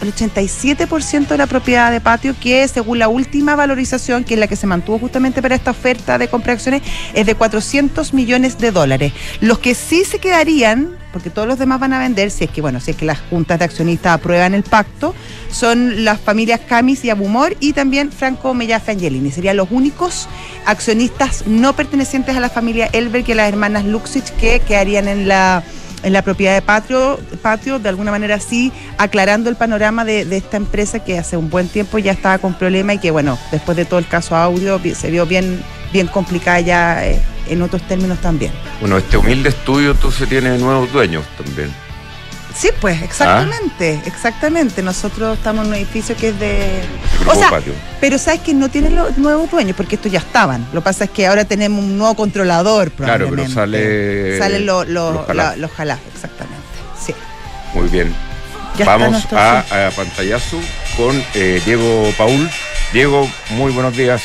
el 0.00 0.14
87% 0.14 1.28
de 1.28 1.38
la 1.38 1.46
propiedad 1.46 1.90
de 1.90 2.00
patio, 2.00 2.34
que 2.38 2.66
según 2.68 2.98
la 2.98 3.08
última 3.08 3.56
valorización, 3.56 4.24
que 4.24 4.34
es 4.34 4.40
la 4.40 4.46
que 4.46 4.56
se 4.56 4.66
mantuvo 4.66 4.98
justamente 4.98 5.42
para 5.42 5.54
esta 5.54 5.70
oferta 5.70 6.18
de 6.18 6.28
compra 6.28 6.52
de 6.52 6.54
acciones, 6.54 6.82
es 7.14 7.26
de 7.26 7.34
400 7.34 8.14
millones 8.14 8.58
de 8.58 8.70
dólares. 8.70 9.12
Los 9.40 9.58
que 9.58 9.74
sí 9.74 10.04
se 10.04 10.18
quedarían, 10.18 10.96
porque 11.12 11.30
todos 11.30 11.46
los 11.46 11.58
demás 11.58 11.80
van 11.80 11.92
a 11.92 11.98
vender, 11.98 12.30
si 12.30 12.44
es 12.44 12.50
que, 12.50 12.60
bueno, 12.60 12.80
si 12.80 12.92
es 12.92 12.96
que 12.96 13.04
las 13.04 13.20
juntas 13.30 13.58
de 13.58 13.64
accionistas 13.64 14.14
aprueban 14.14 14.54
el 14.54 14.62
pacto, 14.62 15.14
son 15.50 16.04
las 16.04 16.20
familias 16.20 16.60
Camis 16.66 17.04
y 17.04 17.10
Abumor 17.10 17.56
y 17.60 17.72
también 17.72 18.10
Franco 18.10 18.54
Mellafe 18.54 18.92
Angelini. 18.92 19.30
Serían 19.30 19.56
los 19.56 19.70
únicos 19.70 20.28
accionistas 20.66 21.46
no 21.46 21.74
pertenecientes 21.76 22.36
a 22.36 22.40
la 22.40 22.48
familia 22.48 22.88
Elberg 22.92 23.28
y 23.28 23.32
a 23.32 23.36
las 23.36 23.48
hermanas 23.48 23.84
Luxich 23.84 24.30
que 24.36 24.60
quedarían 24.60 25.08
en 25.08 25.28
la 25.28 25.62
en 26.04 26.12
la 26.12 26.22
propiedad 26.22 26.54
de 26.54 26.62
patio, 26.62 27.18
patio, 27.42 27.78
de 27.78 27.88
alguna 27.88 28.10
manera 28.10 28.38
sí, 28.38 28.72
aclarando 28.98 29.50
el 29.50 29.56
panorama 29.56 30.04
de, 30.04 30.24
de 30.24 30.36
esta 30.36 30.56
empresa 30.56 31.02
que 31.02 31.18
hace 31.18 31.36
un 31.36 31.50
buen 31.50 31.68
tiempo 31.68 31.98
ya 31.98 32.12
estaba 32.12 32.38
con 32.38 32.54
problemas 32.54 32.96
y 32.96 32.98
que, 32.98 33.10
bueno, 33.10 33.38
después 33.50 33.76
de 33.76 33.84
todo 33.84 33.98
el 33.98 34.06
caso 34.06 34.36
audio 34.36 34.80
se 34.94 35.10
vio 35.10 35.26
bien, 35.26 35.62
bien 35.92 36.06
complicada 36.06 36.60
ya 36.60 37.06
eh, 37.06 37.20
en 37.48 37.62
otros 37.62 37.82
términos 37.88 38.18
también. 38.20 38.52
Bueno, 38.80 38.98
este 38.98 39.16
humilde 39.16 39.48
estudio 39.48 39.92
entonces 39.92 40.28
tiene 40.28 40.58
nuevos 40.58 40.92
dueños 40.92 41.24
también. 41.36 41.83
Sí, 42.56 42.70
pues, 42.80 43.02
exactamente, 43.02 44.00
exactamente. 44.06 44.82
Nosotros 44.82 45.36
estamos 45.38 45.64
en 45.64 45.70
un 45.72 45.74
edificio 45.76 46.16
que 46.16 46.28
es 46.28 46.38
de... 46.38 46.82
O 47.26 47.34
sea, 47.34 47.50
patio. 47.50 47.72
pero 48.00 48.16
sabes 48.18 48.40
que 48.40 48.54
no 48.54 48.68
tiene 48.68 48.90
los 48.90 49.18
nuevos 49.18 49.50
dueños, 49.50 49.76
porque 49.76 49.96
estos 49.96 50.12
ya 50.12 50.20
estaban. 50.20 50.66
Lo 50.72 50.80
que 50.80 50.84
pasa 50.84 51.04
es 51.04 51.10
que 51.10 51.26
ahora 51.26 51.44
tenemos 51.44 51.82
un 51.82 51.98
nuevo 51.98 52.14
controlador, 52.14 52.90
Claro, 52.92 53.26
pero 53.30 53.44
probablemente. 53.44 53.54
sale- 53.54 54.38
Salen 54.38 54.66
lo- 54.66 54.84
lo- 54.84 55.12
los 55.12 55.26
Jalaf. 55.26 55.46
la- 55.50 55.56
los 55.56 55.70
jalaf, 55.72 55.98
exactamente. 56.14 56.62
Sí. 57.04 57.14
Muy 57.74 57.88
bien. 57.88 58.14
Ya 58.78 58.84
Vamos 58.86 59.24
a, 59.32 59.60
a 59.86 59.90
pantallazo 59.90 60.58
con 60.96 61.22
eh, 61.34 61.60
Diego 61.64 62.12
Paul. 62.16 62.48
Diego, 62.92 63.28
muy 63.50 63.72
buenos 63.72 63.96
días. 63.96 64.22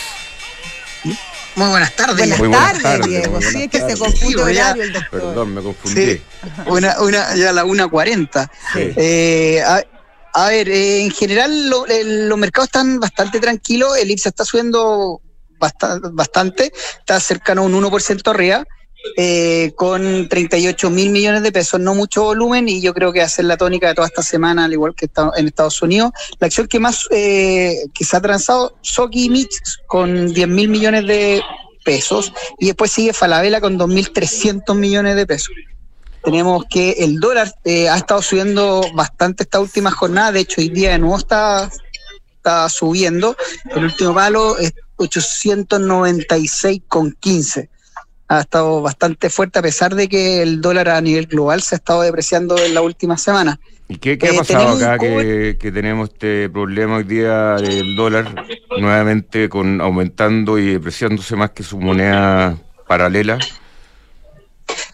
Muy 1.59 1.69
buenas 1.71 1.93
tardes. 1.93 2.17
Buenas, 2.17 2.39
buenas 2.39 2.59
tardes, 2.61 2.83
tardes, 2.83 3.07
Diego. 3.07 3.31
muy 3.33 3.43
Sí, 3.43 3.51
buenas 3.51 3.63
es 3.63 3.69
que 3.69 3.77
se 3.77 3.81
tardes. 3.83 3.99
confunde 3.99 4.27
Sí, 4.27 4.53
ya. 4.55 4.63
horario 4.65 4.83
el 4.83 4.93
doctor. 4.93 5.19
Perdón, 5.19 5.53
me 5.55 5.61
confundí. 5.61 6.05
Sí, 6.05 6.21
una, 6.67 7.01
una, 7.01 7.35
ya 7.35 7.49
a 7.49 7.53
la 7.53 7.65
1.40. 7.65 8.49
Sí. 8.73 8.93
Eh, 8.95 9.61
a, 9.65 9.83
a 10.33 10.47
ver, 10.47 10.69
eh, 10.69 11.03
en 11.03 11.11
general 11.11 11.69
lo- 11.69 11.85
el- 11.87 12.29
los 12.29 12.37
mercados 12.37 12.67
están 12.69 12.99
bastante 13.01 13.41
tranquilos. 13.41 13.97
El 13.97 14.09
IPSA 14.09 14.29
está 14.29 14.45
subiendo 14.45 15.21
basta- 15.59 15.99
bastante, 16.13 16.71
está 16.99 17.19
cercano 17.19 17.63
a 17.63 17.65
un 17.65 17.73
1% 17.73 18.31
arriba, 18.31 18.63
eh, 19.15 19.71
con 19.75 20.27
38 20.27 20.89
mil 20.89 21.09
millones 21.09 21.41
de 21.41 21.51
pesos, 21.51 21.79
no 21.79 21.95
mucho 21.95 22.23
volumen, 22.23 22.67
y 22.67 22.81
yo 22.81 22.93
creo 22.93 23.13
que 23.13 23.21
va 23.21 23.27
la 23.39 23.57
tónica 23.57 23.87
de 23.87 23.95
toda 23.95 24.07
esta 24.07 24.21
semana, 24.21 24.65
al 24.65 24.73
igual 24.73 24.93
que 24.93 25.05
está 25.05 25.31
en 25.37 25.47
Estados 25.47 25.81
Unidos. 25.81 26.11
La 26.39 26.47
acción 26.47 26.67
que 26.67 26.79
más 26.79 27.07
eh, 27.11 27.85
que 27.93 28.03
se 28.03 28.17
ha 28.17 28.21
transado, 28.21 28.77
Soki 28.81 29.29
Mix, 29.29 29.79
con 29.87 30.33
10 30.33 30.47
mil 30.47 30.69
millones 30.69 31.07
de 31.07 31.41
pesos, 31.85 32.33
y 32.59 32.67
después 32.67 32.91
sigue 32.91 33.13
Falabella 33.13 33.61
con 33.61 33.79
2.300 33.79 34.75
millones 34.75 35.15
de 35.15 35.25
pesos. 35.25 35.55
Tenemos 36.23 36.65
que 36.69 36.91
el 36.99 37.19
dólar 37.19 37.53
eh, 37.63 37.87
ha 37.87 37.95
estado 37.95 38.21
subiendo 38.21 38.81
bastante 38.93 39.43
esta 39.43 39.61
última 39.61 39.91
jornada, 39.91 40.33
de 40.33 40.41
hecho 40.41 40.59
hoy 40.59 40.67
día 40.69 40.91
de 40.91 40.99
nuevo 40.99 41.17
está, 41.17 41.71
está 42.35 42.67
subiendo, 42.67 43.37
el 43.73 43.85
último 43.85 44.13
palo 44.13 44.57
es 44.57 44.73
896,15. 44.97 47.69
Ha 48.31 48.41
estado 48.41 48.81
bastante 48.83 49.29
fuerte 49.31 49.57
a 49.57 49.61
pesar 49.63 49.95
de 49.95 50.07
que 50.07 50.41
el 50.43 50.61
dólar 50.61 50.87
a 50.89 51.01
nivel 51.01 51.25
global 51.25 51.61
se 51.63 51.73
ha 51.75 51.77
estado 51.77 52.03
depreciando 52.03 52.57
en 52.59 52.75
la 52.75 52.81
última 52.81 53.17
semana. 53.17 53.59
¿Y 53.87 53.97
qué, 53.97 54.19
qué 54.19 54.27
Eh, 54.27 54.29
ha 54.35 54.37
pasado 54.37 54.69
acá 54.75 54.99
que, 54.99 55.57
que 55.59 55.71
tenemos 55.71 56.09
este 56.09 56.47
problema 56.49 56.97
hoy 56.97 57.05
día 57.05 57.55
del 57.55 57.95
dólar 57.95 58.45
nuevamente 58.79 59.49
con 59.49 59.81
aumentando 59.81 60.59
y 60.59 60.73
depreciándose 60.73 61.35
más 61.35 61.49
que 61.51 61.63
su 61.63 61.79
moneda 61.79 62.55
paralela? 62.87 63.39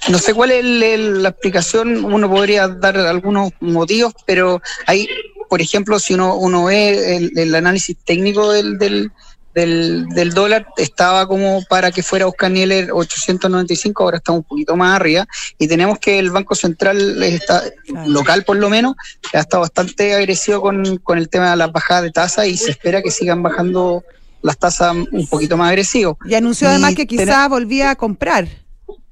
No 0.07 0.17
sé 0.17 0.33
cuál 0.33 0.51
es 0.51 0.63
el- 0.63 0.81
el- 0.83 1.23
la 1.23 1.29
explicación, 1.29 2.05
uno 2.05 2.29
podría 2.29 2.69
dar 2.69 2.97
algunos 2.97 3.51
motivos, 3.59 4.13
pero 4.25 4.61
hay, 4.87 5.09
por 5.49 5.59
ejemplo, 5.61 5.99
si 5.99 6.13
uno, 6.13 6.35
uno 6.37 6.65
ve 6.65 7.17
el, 7.17 7.37
el 7.37 7.53
análisis 7.55 7.97
técnico 8.05 8.51
del, 8.53 8.77
del, 8.77 9.11
del, 9.55 10.05
del 10.09 10.33
dólar, 10.33 10.67
estaba 10.77 11.25
como 11.27 11.63
para 11.69 11.89
que 11.89 12.03
fuera 12.03 12.24
a 12.24 12.27
buscar 12.27 12.51
niveles 12.51 12.89
895, 12.91 14.03
ahora 14.03 14.17
está 14.17 14.33
un 14.33 14.43
poquito 14.43 14.75
más 14.75 14.95
arriba, 14.97 15.25
y 15.57 15.67
tenemos 15.67 15.97
que 15.97 16.19
el 16.19 16.29
Banco 16.29 16.53
Central 16.55 17.24
está, 17.24 17.63
local 18.05 18.43
por 18.43 18.57
lo 18.57 18.69
menos, 18.69 18.95
ha 19.33 19.39
estado 19.39 19.62
bastante 19.62 20.13
agresivo 20.13 20.62
con, 20.62 20.97
con 20.97 21.17
el 21.17 21.29
tema 21.29 21.51
de 21.51 21.55
las 21.55 21.71
bajadas 21.71 22.03
de 22.03 22.12
tasas 22.12 22.47
y 22.47 22.57
se 22.57 22.71
espera 22.71 23.01
que 23.01 23.09
sigan 23.09 23.41
bajando 23.41 24.03
las 24.41 24.57
tasas 24.57 24.93
un 24.93 25.27
poquito 25.27 25.55
más 25.55 25.69
agresivos. 25.69 26.17
Y 26.25 26.35
anunció 26.35 26.67
además 26.67 26.91
Y 26.91 26.95
que 26.95 27.07
quizá 27.07 27.47
volvía 27.47 27.91
a 27.91 27.95
comprar 27.95 28.47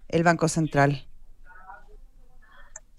el 0.09 0.23
Banco 0.23 0.49
Central. 0.49 1.07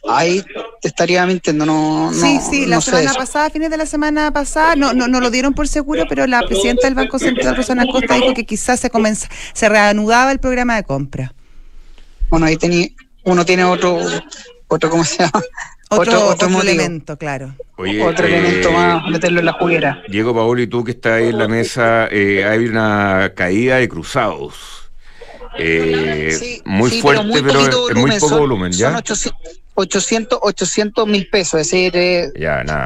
Ahí 0.06 0.42
te 0.82 0.88
estaría 0.88 1.24
mintiendo, 1.24 1.64
no, 1.64 2.10
no 2.10 2.12
sí, 2.12 2.38
sí, 2.50 2.66
la 2.66 2.76
no 2.76 2.82
semana 2.82 3.10
eso. 3.10 3.18
pasada, 3.18 3.48
fines 3.48 3.70
de 3.70 3.78
la 3.78 3.86
semana 3.86 4.30
pasada, 4.32 4.76
no, 4.76 4.92
no, 4.92 5.08
no 5.08 5.18
lo 5.20 5.30
dieron 5.30 5.54
por 5.54 5.66
seguro, 5.66 6.04
pero 6.08 6.26
la 6.26 6.42
presidenta 6.42 6.86
del 6.86 6.94
Banco 6.94 7.18
Central, 7.18 7.56
Rosana 7.56 7.86
Costa, 7.86 8.14
dijo 8.16 8.34
que 8.34 8.44
quizás 8.44 8.80
se 8.80 8.90
comenza, 8.90 9.28
se 9.54 9.68
reanudaba 9.68 10.30
el 10.30 10.40
programa 10.40 10.76
de 10.76 10.84
compra. 10.84 11.32
Bueno, 12.28 12.44
ahí 12.46 12.56
tenía, 12.56 12.88
uno 13.24 13.46
tiene 13.46 13.64
otro, 13.64 13.98
otro 14.68 14.90
¿cómo 14.90 15.04
se 15.04 15.18
llama? 15.24 15.42
Otro, 15.90 16.26
otro, 16.28 16.48
elemento, 16.60 17.16
claro. 17.16 17.54
Oye, 17.76 18.02
otro 18.04 18.26
eh, 18.26 18.36
elemento 18.38 18.72
más, 18.72 19.06
meterlo 19.08 19.40
en 19.40 19.46
la 19.46 19.52
juguera. 19.52 20.02
Diego 20.08 20.34
Paolo, 20.34 20.60
y 20.60 20.66
tú 20.66 20.82
que 20.82 20.90
estás 20.92 21.14
ahí 21.14 21.28
en 21.28 21.38
la 21.38 21.46
mesa, 21.46 22.08
eh, 22.10 22.44
hay 22.44 22.66
una 22.66 23.32
caída 23.36 23.76
de 23.76 23.88
cruzados. 23.88 24.90
Eh, 25.56 26.36
Sí, 26.38 26.62
muy 26.64 26.90
sí, 26.90 27.00
fuerte, 27.00 27.24
muy 27.24 27.42
pero, 27.42 27.60
poquito 27.60 27.88
es 27.90 27.94
muy 27.96 28.10
poco 28.12 28.28
son- 28.28 28.38
volumen, 28.40 28.72
Son 28.72 28.92
¿ya? 28.94 29.02
800, 29.74 30.38
800 30.42 31.06
mil 31.06 31.28
pesos, 31.28 31.60
es 31.60 31.70
decir, 31.70 31.96
eh, 31.96 32.32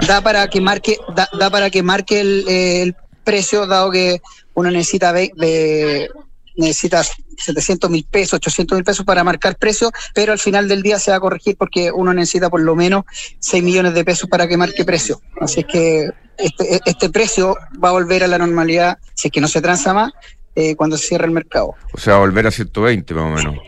da 0.06 0.20
para 0.22 0.48
que 0.48 0.60
marque, 0.60 0.96
da, 1.14 1.28
da 1.38 1.50
para 1.50 1.70
que 1.70 1.82
marque 1.82 2.20
el, 2.20 2.44
eh, 2.48 2.82
el 2.82 2.96
precio, 3.24 3.66
dado 3.66 3.90
que 3.90 4.20
uno 4.54 4.70
necesita 4.70 5.12
de, 5.12 6.08
necesita 6.56 7.02
700 7.04 7.90
mil 7.90 8.04
pesos, 8.04 8.34
800 8.34 8.76
mil 8.76 8.84
pesos 8.84 9.04
para 9.04 9.22
marcar 9.22 9.56
precio, 9.56 9.90
pero 10.14 10.32
al 10.32 10.38
final 10.38 10.66
del 10.66 10.82
día 10.82 10.98
se 10.98 11.10
va 11.10 11.18
a 11.18 11.20
corregir 11.20 11.56
porque 11.56 11.92
uno 11.92 12.12
necesita 12.12 12.50
por 12.50 12.60
lo 12.60 12.74
menos 12.74 13.04
6 13.38 13.62
millones 13.62 13.94
de 13.94 14.04
pesos 14.04 14.28
para 14.28 14.48
que 14.48 14.56
marque 14.56 14.84
precio. 14.84 15.20
Así 15.40 15.60
es 15.60 15.66
que 15.66 16.10
este, 16.38 16.80
este 16.86 17.10
precio 17.10 17.56
va 17.82 17.90
a 17.90 17.92
volver 17.92 18.24
a 18.24 18.26
la 18.26 18.38
normalidad, 18.38 18.98
si 19.14 19.28
es 19.28 19.32
que 19.32 19.40
no 19.40 19.48
se 19.48 19.60
transa 19.60 19.92
más, 19.92 20.12
eh, 20.54 20.74
cuando 20.74 20.96
se 20.96 21.08
cierre 21.08 21.26
el 21.26 21.32
mercado. 21.32 21.74
O 21.92 21.98
sea, 21.98 22.16
volver 22.16 22.46
a 22.46 22.50
120 22.50 23.14
más 23.14 23.24
o 23.24 23.28
menos. 23.28 23.64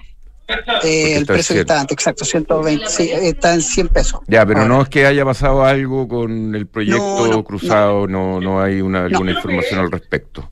Eh, 0.83 1.17
el 1.17 1.27
precio 1.27 1.55
100. 1.55 1.57
que 1.57 1.61
está 1.61 1.81
antes, 1.81 1.95
exacto, 1.95 2.25
120, 2.25 2.89
sí, 2.89 3.11
está 3.13 3.55
en 3.55 3.63
100 3.63 3.89
pesos. 3.89 4.21
Ya, 4.27 4.45
pero 4.47 4.61
Ahora. 4.61 4.75
no 4.75 4.83
es 4.83 4.89
que 4.89 5.07
haya 5.07 5.25
pasado 5.25 5.65
algo 5.65 6.09
con 6.09 6.55
el 6.55 6.67
proyecto 6.67 7.27
No, 7.27 7.27
no, 7.29 7.45
cruzado, 7.45 8.07
no, 8.07 8.41
no, 8.41 8.61
hay 8.61 8.81
una, 8.81 9.05
alguna 9.05 9.33
información 9.33 9.81
al 9.81 9.91
respecto. 9.91 10.51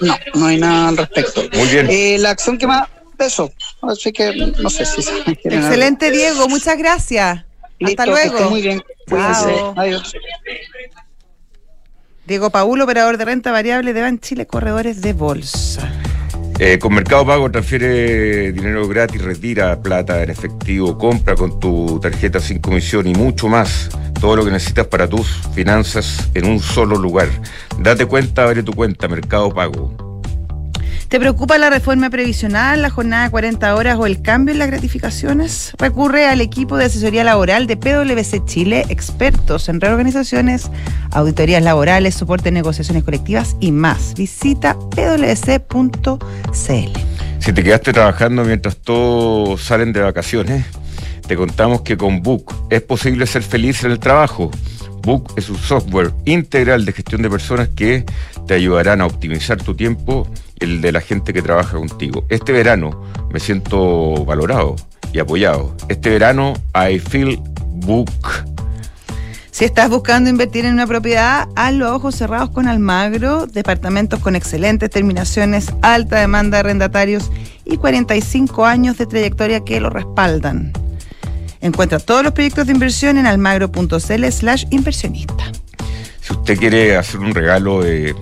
No, 0.00 0.16
no 0.34 0.46
hay 0.46 0.58
nada 0.58 0.88
al 0.88 0.96
respecto. 0.96 1.42
Muy 1.54 1.68
bien. 1.68 1.86
Eh, 1.90 2.16
la 2.18 2.30
acción 2.30 2.58
que 2.58 2.66
más, 2.66 2.88
eso, 3.18 3.52
así 3.82 4.12
que 4.12 4.34
no 4.60 4.70
sé 4.70 4.84
si 4.84 5.08
algo. 5.08 5.32
Excelente, 5.44 6.10
Diego, 6.10 6.48
muchas 6.48 6.76
gracias. 6.78 7.44
Listo, 7.78 8.02
Hasta 8.02 8.06
luego. 8.12 8.36
estén 8.36 8.50
muy 8.50 8.62
bien, 8.62 8.82
cuídense, 9.08 9.54
Chao. 9.56 9.74
adiós. 9.76 10.12
Diego 12.26 12.50
Paulo, 12.50 12.84
operador 12.84 13.16
de 13.16 13.24
renta 13.24 13.50
variable 13.50 13.92
de 13.92 14.02
Ban 14.02 14.20
Chile, 14.20 14.46
corredores 14.46 15.00
de 15.00 15.12
bolsa. 15.14 15.90
Eh, 16.62 16.78
con 16.78 16.92
Mercado 16.92 17.24
Pago 17.24 17.50
transfiere 17.50 18.52
dinero 18.52 18.86
gratis, 18.86 19.22
retira 19.22 19.80
plata 19.80 20.22
en 20.22 20.28
efectivo, 20.28 20.98
compra 20.98 21.34
con 21.34 21.58
tu 21.58 21.98
tarjeta 22.00 22.38
sin 22.38 22.58
comisión 22.58 23.06
y 23.06 23.14
mucho 23.14 23.48
más. 23.48 23.88
todo 24.20 24.36
lo 24.36 24.44
que 24.44 24.50
necesitas 24.50 24.86
para 24.86 25.08
tus 25.08 25.26
finanzas 25.54 26.28
en 26.34 26.44
un 26.44 26.60
solo 26.60 26.96
lugar. 26.96 27.28
Date 27.78 28.04
cuenta, 28.04 28.42
abre 28.42 28.62
tu 28.62 28.74
cuenta, 28.74 29.08
Mercado 29.08 29.48
Pago. 29.48 30.09
¿Te 31.10 31.18
preocupa 31.18 31.58
la 31.58 31.70
reforma 31.70 32.08
previsional, 32.08 32.82
la 32.82 32.88
jornada 32.88 33.24
de 33.24 33.30
40 33.30 33.74
horas 33.74 33.98
o 33.98 34.06
el 34.06 34.22
cambio 34.22 34.52
en 34.52 34.60
las 34.60 34.68
gratificaciones? 34.68 35.72
Recurre 35.76 36.28
al 36.28 36.40
equipo 36.40 36.76
de 36.76 36.84
asesoría 36.84 37.24
laboral 37.24 37.66
de 37.66 37.76
PwC 37.76 38.44
Chile, 38.44 38.84
expertos 38.90 39.68
en 39.68 39.80
reorganizaciones, 39.80 40.70
auditorías 41.10 41.64
laborales, 41.64 42.14
soporte 42.14 42.44
de 42.44 42.52
negociaciones 42.52 43.02
colectivas 43.02 43.56
y 43.58 43.72
más. 43.72 44.14
Visita 44.14 44.78
pwc.cl. 44.78 46.20
Si 47.40 47.52
te 47.52 47.64
quedaste 47.64 47.92
trabajando 47.92 48.44
mientras 48.44 48.76
todos 48.76 49.60
salen 49.64 49.92
de 49.92 50.02
vacaciones, 50.02 50.64
te 51.26 51.34
contamos 51.34 51.80
que 51.80 51.96
con 51.96 52.22
Book 52.22 52.54
es 52.70 52.82
posible 52.82 53.26
ser 53.26 53.42
feliz 53.42 53.82
en 53.82 53.90
el 53.90 53.98
trabajo. 53.98 54.52
Book 55.02 55.32
es 55.34 55.50
un 55.50 55.58
software 55.58 56.12
integral 56.24 56.84
de 56.84 56.92
gestión 56.92 57.22
de 57.22 57.30
personas 57.30 57.68
que 57.68 58.04
te 58.46 58.54
ayudarán 58.54 59.00
a 59.00 59.06
optimizar 59.06 59.60
tu 59.60 59.74
tiempo 59.74 60.28
el 60.60 60.80
de 60.80 60.92
la 60.92 61.00
gente 61.00 61.32
que 61.32 61.42
trabaja 61.42 61.76
contigo. 61.76 62.24
Este 62.28 62.52
verano 62.52 63.02
me 63.32 63.40
siento 63.40 64.24
valorado 64.24 64.76
y 65.12 65.18
apoyado. 65.18 65.74
Este 65.88 66.10
verano 66.10 66.54
I 66.74 66.98
feel 66.98 67.40
Book. 67.82 68.10
Si 69.50 69.64
estás 69.64 69.90
buscando 69.90 70.30
invertir 70.30 70.64
en 70.64 70.74
una 70.74 70.86
propiedad, 70.86 71.48
hazlo 71.56 71.88
a 71.88 71.94
ojos 71.94 72.14
cerrados 72.14 72.50
con 72.50 72.68
Almagro, 72.68 73.46
departamentos 73.46 74.20
con 74.20 74.36
excelentes 74.36 74.88
terminaciones, 74.88 75.66
alta 75.82 76.20
demanda 76.20 76.56
de 76.56 76.60
arrendatarios 76.60 77.30
y 77.64 77.76
45 77.76 78.64
años 78.64 78.96
de 78.96 79.06
trayectoria 79.06 79.60
que 79.60 79.80
lo 79.80 79.90
respaldan. 79.90 80.72
Encuentra 81.60 81.98
todos 81.98 82.22
los 82.22 82.32
proyectos 82.32 82.66
de 82.66 82.72
inversión 82.72 83.18
en 83.18 83.26
almagro.cl 83.26 84.24
slash 84.30 84.64
inversionista. 84.70 85.52
Si 86.22 86.32
usted 86.32 86.58
quiere 86.58 86.96
hacer 86.96 87.20
un 87.20 87.34
regalo 87.34 87.82
de 87.82 88.14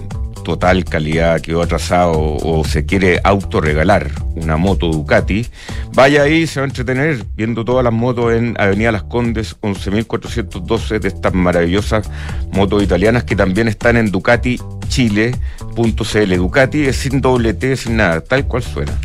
total 0.49 0.85
calidad, 0.87 1.43
quedó 1.43 1.61
atrasado 1.61 2.15
o 2.17 2.65
se 2.65 2.87
quiere 2.87 3.21
autorregalar 3.23 4.11
una 4.35 4.57
moto 4.57 4.89
Ducati, 4.89 5.47
vaya 5.93 6.23
ahí, 6.23 6.47
se 6.47 6.61
va 6.61 6.65
a 6.65 6.71
entretener 6.71 7.23
viendo 7.37 7.67
todas 7.67 7.85
las 7.85 7.93
motos 7.93 8.33
en 8.33 8.59
Avenida 8.59 8.91
Las 8.91 9.03
Condes 9.03 9.61
11.412 9.61 11.01
de 11.01 11.09
estas 11.09 11.35
maravillosas 11.35 12.11
motos 12.51 12.83
italianas 12.83 13.25
que 13.25 13.37
también 13.37 13.69
están 13.69 13.99
en 13.99 14.11
ducatichile.cl. 14.11 16.37
Ducati 16.37 16.87
es 16.87 16.97
sin 16.97 17.21
doble 17.21 17.53
T, 17.53 17.77
sin 17.77 17.99
nada, 17.99 18.23
tal 18.23 18.47
cual 18.47 18.63
suena. 18.63 18.99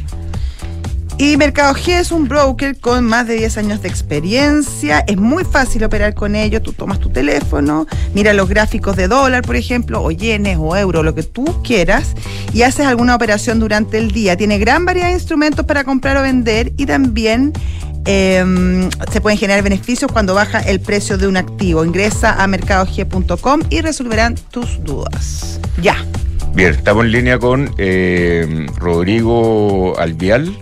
Y 1.17 1.37
Mercado 1.37 1.75
G 1.75 1.99
es 1.99 2.11
un 2.11 2.27
broker 2.27 2.79
con 2.79 3.05
más 3.05 3.27
de 3.27 3.35
10 3.35 3.57
años 3.57 3.81
de 3.81 3.87
experiencia. 3.87 5.03
Es 5.07 5.17
muy 5.17 5.43
fácil 5.43 5.83
operar 5.83 6.15
con 6.15 6.35
ellos. 6.35 6.63
Tú 6.63 6.73
tomas 6.73 6.99
tu 6.99 7.09
teléfono, 7.09 7.85
mira 8.15 8.33
los 8.33 8.49
gráficos 8.49 8.95
de 8.95 9.07
dólar, 9.07 9.43
por 9.43 9.55
ejemplo, 9.55 10.01
o 10.01 10.09
yenes 10.09 10.57
o 10.59 10.75
euro, 10.75 11.03
lo 11.03 11.13
que 11.13 11.21
tú 11.21 11.61
quieras, 11.63 12.15
y 12.51 12.63
haces 12.63 12.87
alguna 12.87 13.15
operación 13.15 13.59
durante 13.59 13.99
el 13.99 14.11
día. 14.11 14.35
Tiene 14.35 14.57
gran 14.57 14.85
variedad 14.85 15.07
de 15.07 15.13
instrumentos 15.13 15.65
para 15.65 15.83
comprar 15.83 16.17
o 16.17 16.23
vender 16.23 16.73
y 16.77 16.87
también 16.87 17.53
eh, 18.05 18.89
se 19.11 19.21
pueden 19.21 19.37
generar 19.37 19.63
beneficios 19.63 20.11
cuando 20.11 20.33
baja 20.33 20.61
el 20.61 20.79
precio 20.79 21.19
de 21.19 21.27
un 21.27 21.37
activo. 21.37 21.85
Ingresa 21.85 22.43
a 22.43 22.47
mercadog.com 22.47 23.61
y 23.69 23.81
resolverán 23.81 24.35
tus 24.49 24.83
dudas. 24.83 25.59
Ya. 25.79 25.95
Bien, 26.55 26.73
estamos 26.73 27.05
en 27.05 27.11
línea 27.11 27.39
con 27.39 27.73
eh, 27.77 28.67
Rodrigo 28.77 29.97
Albial 29.99 30.55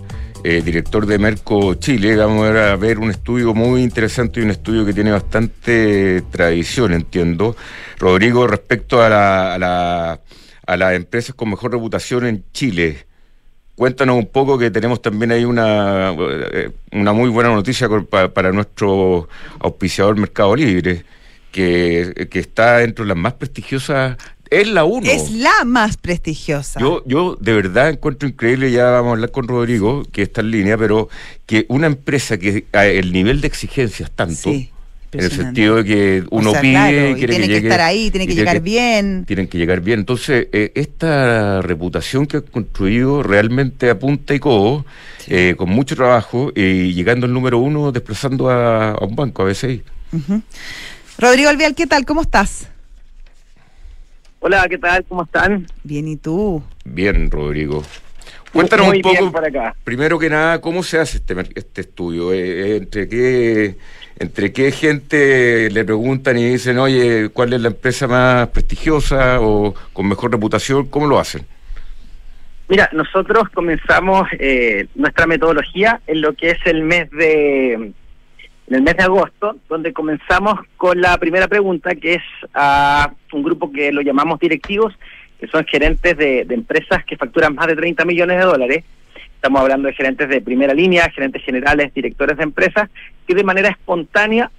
eh, 0.44 0.62
director 0.62 1.06
de 1.06 1.18
Merco 1.18 1.74
Chile. 1.74 2.16
Vamos 2.16 2.48
a 2.48 2.76
ver 2.76 2.98
un 2.98 3.10
estudio 3.10 3.54
muy 3.54 3.82
interesante 3.82 4.40
y 4.40 4.42
un 4.42 4.50
estudio 4.50 4.84
que 4.84 4.92
tiene 4.92 5.12
bastante 5.12 6.22
tradición, 6.30 6.92
entiendo. 6.92 7.56
Rodrigo, 7.98 8.46
respecto 8.46 9.02
a, 9.02 9.08
la, 9.08 9.54
a, 9.54 9.58
la, 9.58 10.20
a 10.66 10.76
las 10.76 10.94
empresas 10.94 11.34
con 11.34 11.50
mejor 11.50 11.72
reputación 11.72 12.26
en 12.26 12.44
Chile. 12.52 13.06
Cuéntanos 13.74 14.16
un 14.16 14.26
poco 14.26 14.58
que 14.58 14.70
tenemos 14.70 15.00
también 15.00 15.32
ahí 15.32 15.44
una, 15.44 16.14
eh, 16.52 16.70
muy 16.90 17.30
buena 17.30 17.50
noticia 17.50 17.88
para, 18.08 18.52
nuestro 18.52 19.28
auspiciador 19.60 20.16
Mercado 20.18 20.54
Libre, 20.54 21.04
que, 21.50 22.28
que 22.30 22.38
está 22.38 22.78
dentro 22.78 23.04
de 23.04 23.08
las 23.08 23.16
más 23.16 23.32
prestigiosas 23.34 24.18
es 24.60 24.68
la 24.68 24.84
uno. 24.84 25.10
Es 25.10 25.30
la 25.30 25.64
más 25.64 25.96
prestigiosa. 25.96 26.78
Yo, 26.78 27.02
yo 27.06 27.36
de 27.40 27.52
verdad 27.54 27.90
encuentro 27.90 28.28
increíble, 28.28 28.70
ya 28.70 28.90
vamos 28.90 29.10
a 29.10 29.12
hablar 29.12 29.30
con 29.30 29.48
Rodrigo, 29.48 30.04
que 30.12 30.22
está 30.22 30.42
en 30.42 30.50
línea, 30.50 30.76
pero 30.76 31.08
que 31.46 31.64
una 31.68 31.86
empresa 31.86 32.38
que 32.38 32.66
el 32.72 33.12
nivel 33.12 33.40
de 33.40 33.46
exigencia 33.46 34.04
es 34.04 34.12
tanto. 34.12 34.34
Sí, 34.34 34.70
en 35.12 35.20
el 35.20 35.30
sentido 35.30 35.76
de 35.76 35.84
que 35.84 36.24
uno 36.30 36.50
O 36.50 36.52
sea, 36.52 36.62
pide, 36.62 36.72
claro, 36.72 37.10
y 37.10 37.14
quiere 37.14 37.34
tiene 37.34 37.48
que, 37.48 37.56
estar 37.58 37.80
ahí, 37.80 38.10
tiene 38.10 38.26
que 38.26 38.34
llegar 38.34 38.60
bien. 38.60 39.24
Tienen 39.26 39.46
que 39.46 39.58
llegar 39.58 39.80
bien. 39.80 40.00
Entonces, 40.00 40.48
eh, 40.52 40.72
esta 40.74 41.60
reputación 41.60 42.26
que 42.26 42.38
han 42.38 42.44
construido 42.44 43.22
realmente 43.22 43.90
a 43.90 43.98
punta 43.98 44.34
y 44.34 44.38
codo, 44.38 44.86
eh, 45.28 45.54
con 45.56 45.68
mucho 45.68 45.96
trabajo, 45.96 46.50
y 46.54 46.94
llegando 46.94 47.26
al 47.26 47.32
número 47.34 47.58
uno, 47.58 47.92
desplazando 47.92 48.48
a, 48.48 48.92
a 48.92 49.04
un 49.04 49.14
banco, 49.14 49.42
a 49.42 49.46
BCI. 49.46 49.82
Rodrigo 51.18 51.50
Albial, 51.50 51.74
¿qué 51.74 51.86
tal? 51.86 52.06
¿Cómo 52.06 52.22
estás? 52.22 52.71
Hola, 54.44 54.66
¿qué 54.68 54.76
tal? 54.76 55.04
¿Cómo 55.04 55.22
están? 55.22 55.66
Bien, 55.84 56.08
¿y 56.08 56.16
tú? 56.16 56.60
Bien, 56.84 57.30
Rodrigo. 57.30 57.84
Cuéntanos 58.52 58.88
Muy 58.88 58.96
un 58.96 59.02
poco, 59.02 59.14
bien 59.14 59.30
por 59.32 59.44
acá. 59.46 59.76
primero 59.84 60.18
que 60.18 60.28
nada, 60.28 60.60
¿cómo 60.60 60.82
se 60.82 60.98
hace 60.98 61.18
este, 61.18 61.36
este 61.54 61.82
estudio? 61.82 62.32
Eh, 62.32 62.72
eh, 62.72 62.76
¿Entre 62.76 63.08
qué 63.08 63.76
entre 64.18 64.52
qué 64.52 64.72
gente 64.72 65.70
le 65.70 65.84
preguntan 65.84 66.36
y 66.38 66.50
dicen, 66.50 66.78
oye, 66.78 67.28
cuál 67.30 67.52
es 67.52 67.60
la 67.60 67.68
empresa 67.68 68.08
más 68.08 68.48
prestigiosa 68.48 69.40
o 69.40 69.74
con 69.92 70.08
mejor 70.08 70.32
reputación? 70.32 70.86
¿Cómo 70.86 71.06
lo 71.06 71.20
hacen? 71.20 71.46
Mira, 72.68 72.90
nosotros 72.92 73.44
comenzamos 73.54 74.26
eh, 74.40 74.88
nuestra 74.96 75.26
metodología 75.28 76.00
en 76.08 76.20
lo 76.20 76.34
que 76.34 76.50
es 76.50 76.58
el 76.64 76.82
mes 76.82 77.08
de 77.10 77.92
en 78.72 78.76
el 78.76 78.82
mes 78.84 78.96
de 78.96 79.02
agosto, 79.02 79.56
donde 79.68 79.92
comenzamos 79.92 80.58
con 80.78 80.98
la 80.98 81.18
primera 81.18 81.46
pregunta, 81.46 81.94
que 81.94 82.14
es 82.14 82.22
a 82.54 83.12
un 83.34 83.42
grupo 83.42 83.70
que 83.70 83.92
lo 83.92 84.00
llamamos 84.00 84.40
directivos, 84.40 84.94
que 85.38 85.46
son 85.46 85.66
gerentes 85.66 86.16
de, 86.16 86.46
empresas 86.48 87.04
que 87.04 87.18
facturan 87.18 87.54
más 87.54 87.66
de 87.66 87.76
30 87.76 88.06
millones 88.06 88.38
de 88.38 88.44
dólares. 88.44 88.84
Estamos 89.34 89.60
hablando 89.60 89.88
de 89.88 89.94
gerentes 89.94 90.26
de 90.26 90.40
primera 90.40 90.72
línea, 90.72 91.10
gerentes 91.10 91.44
generales, 91.44 91.92
directores 91.92 92.38
de 92.38 92.44
empresas, 92.44 92.88
que 93.26 93.34
de 93.34 93.44
manera 93.44 93.68
espontánea 93.68 94.50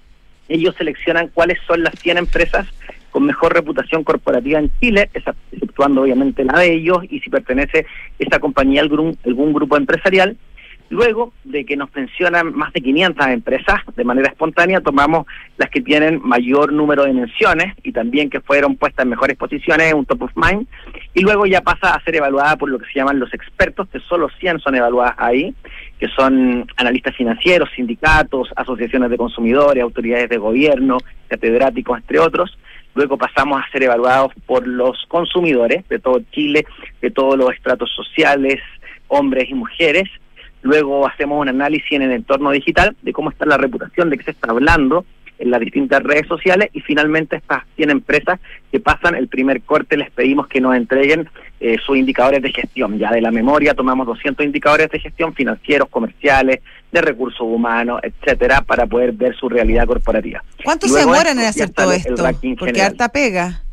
ellos 0.47 0.75
seleccionan 0.77 1.29
cuáles 1.29 1.57
son 1.65 1.81
las 1.81 1.95
100 1.97 2.19
empresas 2.19 2.67
con 3.09 3.25
mejor 3.25 3.55
reputación 3.55 4.03
corporativa 4.03 4.59
en 4.59 4.71
Chile, 4.79 5.09
exceptuando 5.51 6.03
obviamente 6.03 6.43
la 6.43 6.59
de 6.59 6.71
ellos, 6.71 6.99
y 7.09 7.19
si 7.19 7.31
pertenece 7.31 7.87
esa 8.19 8.37
compañía 8.37 8.81
a 8.81 8.83
algún, 8.83 9.17
algún 9.25 9.53
grupo 9.53 9.75
empresarial. 9.75 10.37
Luego 10.93 11.33
de 11.43 11.65
que 11.65 11.75
nos 11.75 11.91
mencionan 11.95 12.53
más 12.53 12.71
de 12.71 12.79
500 12.79 13.25
empresas, 13.29 13.81
de 13.95 14.03
manera 14.03 14.29
espontánea 14.29 14.79
tomamos 14.79 15.25
las 15.57 15.71
que 15.71 15.81
tienen 15.81 16.21
mayor 16.23 16.71
número 16.71 17.05
de 17.05 17.13
menciones 17.13 17.73
y 17.81 17.91
también 17.91 18.29
que 18.29 18.41
fueron 18.41 18.75
puestas 18.75 19.01
en 19.03 19.09
mejores 19.09 19.35
posiciones, 19.35 19.91
un 19.95 20.05
top 20.05 20.21
of 20.21 20.31
mind, 20.35 20.67
y 21.15 21.21
luego 21.21 21.47
ya 21.47 21.61
pasa 21.61 21.95
a 21.95 22.03
ser 22.03 22.17
evaluada 22.17 22.57
por 22.57 22.69
lo 22.69 22.77
que 22.77 22.85
se 22.85 22.99
llaman 22.99 23.19
los 23.19 23.33
expertos, 23.33 23.89
que 23.89 24.01
solo 24.01 24.29
100 24.39 24.59
son 24.59 24.75
evaluadas 24.75 25.15
ahí, 25.17 25.55
que 25.97 26.07
son 26.09 26.67
analistas 26.77 27.15
financieros, 27.15 27.71
sindicatos, 27.75 28.49
asociaciones 28.55 29.09
de 29.09 29.17
consumidores, 29.17 29.81
autoridades 29.81 30.29
de 30.29 30.37
gobierno, 30.37 30.99
catedráticos, 31.27 31.97
entre 31.97 32.19
otros. 32.19 32.55
Luego 32.93 33.17
pasamos 33.17 33.59
a 33.59 33.71
ser 33.71 33.81
evaluados 33.81 34.31
por 34.45 34.67
los 34.67 35.03
consumidores 35.07 35.87
de 35.89 35.97
todo 35.97 36.21
Chile, 36.31 36.67
de 37.01 37.09
todos 37.09 37.35
los 37.35 37.51
estratos 37.51 37.89
sociales, 37.95 38.59
hombres 39.07 39.49
y 39.49 39.55
mujeres. 39.55 40.07
Luego 40.63 41.07
hacemos 41.07 41.39
un 41.39 41.49
análisis 41.49 41.91
en 41.91 42.01
el 42.01 42.11
entorno 42.11 42.51
digital 42.51 42.95
de 43.01 43.13
cómo 43.13 43.29
está 43.29 43.45
la 43.45 43.57
reputación, 43.57 44.09
de 44.09 44.17
qué 44.17 44.23
se 44.23 44.31
está 44.31 44.49
hablando 44.51 45.05
en 45.39 45.51
las 45.51 45.59
distintas 45.59 46.01
redes 46.01 46.27
sociales 46.27 46.69
y 46.73 46.79
finalmente 46.79 47.35
estas 47.35 47.63
100 47.75 47.89
empresas 47.89 48.39
que 48.71 48.79
pasan 48.79 49.15
el 49.15 49.27
primer 49.27 49.61
corte 49.61 49.97
les 49.97 50.09
pedimos 50.11 50.47
que 50.47 50.61
nos 50.61 50.75
entreguen 50.75 51.27
eh, 51.59 51.77
sus 51.85 51.97
indicadores 51.97 52.41
de 52.41 52.51
gestión. 52.51 52.97
Ya 52.97 53.11
de 53.11 53.21
la 53.21 53.31
memoria 53.31 53.73
tomamos 53.73 54.07
200 54.07 54.45
indicadores 54.45 54.89
de 54.89 54.99
gestión 54.99 55.33
financieros, 55.33 55.89
comerciales, 55.89 56.61
de 56.91 57.01
recursos 57.01 57.41
humanos, 57.41 57.99
etcétera, 58.03 58.61
para 58.61 58.85
poder 58.85 59.11
ver 59.11 59.35
su 59.35 59.49
realidad 59.49 59.85
corporativa. 59.85 60.43
¿Cuánto 60.63 60.87
se 60.87 60.99
demoran 60.99 61.37
en 61.39 61.45
hacer 61.45 61.71
todo 61.71 61.91
esto? 61.91 62.15
Porque 62.15 62.57
general. 62.57 62.91
harta 62.91 63.09
pega. 63.09 63.63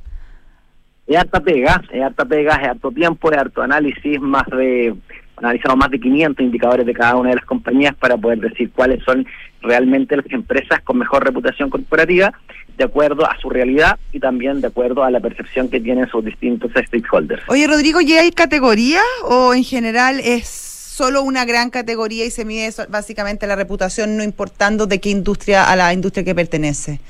Es 1.07 1.17
harta 1.17 1.41
pega, 1.41 1.83
es 1.93 2.03
harta 2.03 2.25
pega, 2.25 2.55
es 2.57 2.69
harto 2.69 2.91
tiempo, 2.91 3.31
es 3.31 3.39
harto 3.39 3.63
análisis, 3.63 4.21
más 4.21 4.47
de 4.47 4.95
analizamos 5.41 5.77
más 5.79 5.91
de 5.91 5.99
500 6.01 6.45
indicadores 6.45 6.87
de 6.87 6.93
cada 6.95 7.17
una 7.17 7.31
de 7.31 7.37
las 7.37 7.45
compañías 7.45 7.95
para 7.95 8.17
poder 8.17 8.39
decir 8.41 8.71
cuáles 8.71 9.03
son 9.05 9.27
realmente 9.63 10.17
las 10.17 10.27
empresas 10.31 10.81
con 10.83 10.99
mejor 10.99 11.25
reputación 11.25 11.71
corporativa 11.71 12.33
de 12.77 12.85
acuerdo 12.85 13.27
a 13.29 13.37
su 13.41 13.51
realidad 13.51 13.99
y 14.13 14.21
también 14.21 14.61
de 14.61 14.69
acuerdo 14.69 15.05
a 15.05 15.11
la 15.11 15.21
percepción 15.21 15.69
que 15.69 15.81
tienen 15.81 16.09
sus 16.09 16.25
distintos 16.25 16.71
stakeholders. 16.73 17.43
Oye, 17.49 17.67
Rodrigo, 17.67 18.01
¿ya 18.01 18.21
hay 18.21 18.31
categoría 18.31 19.01
o 19.25 19.53
en 19.55 19.65
general 19.65 20.21
es 20.25 20.47
solo 20.49 21.23
una 21.23 21.45
gran 21.45 21.71
categoría 21.71 22.25
y 22.27 22.31
se 22.31 22.45
mide 22.45 22.67
eso- 22.67 22.87
básicamente 22.89 23.47
la 23.47 23.57
reputación, 23.57 24.17
no 24.17 24.23
importando 24.23 24.87
de 24.87 25.01
qué 25.01 25.11
industria, 25.11 25.71
a 25.71 25.77
la 25.77 25.93
industria 25.93 26.25
que 26.25 26.35
pertenece? 26.35 27.01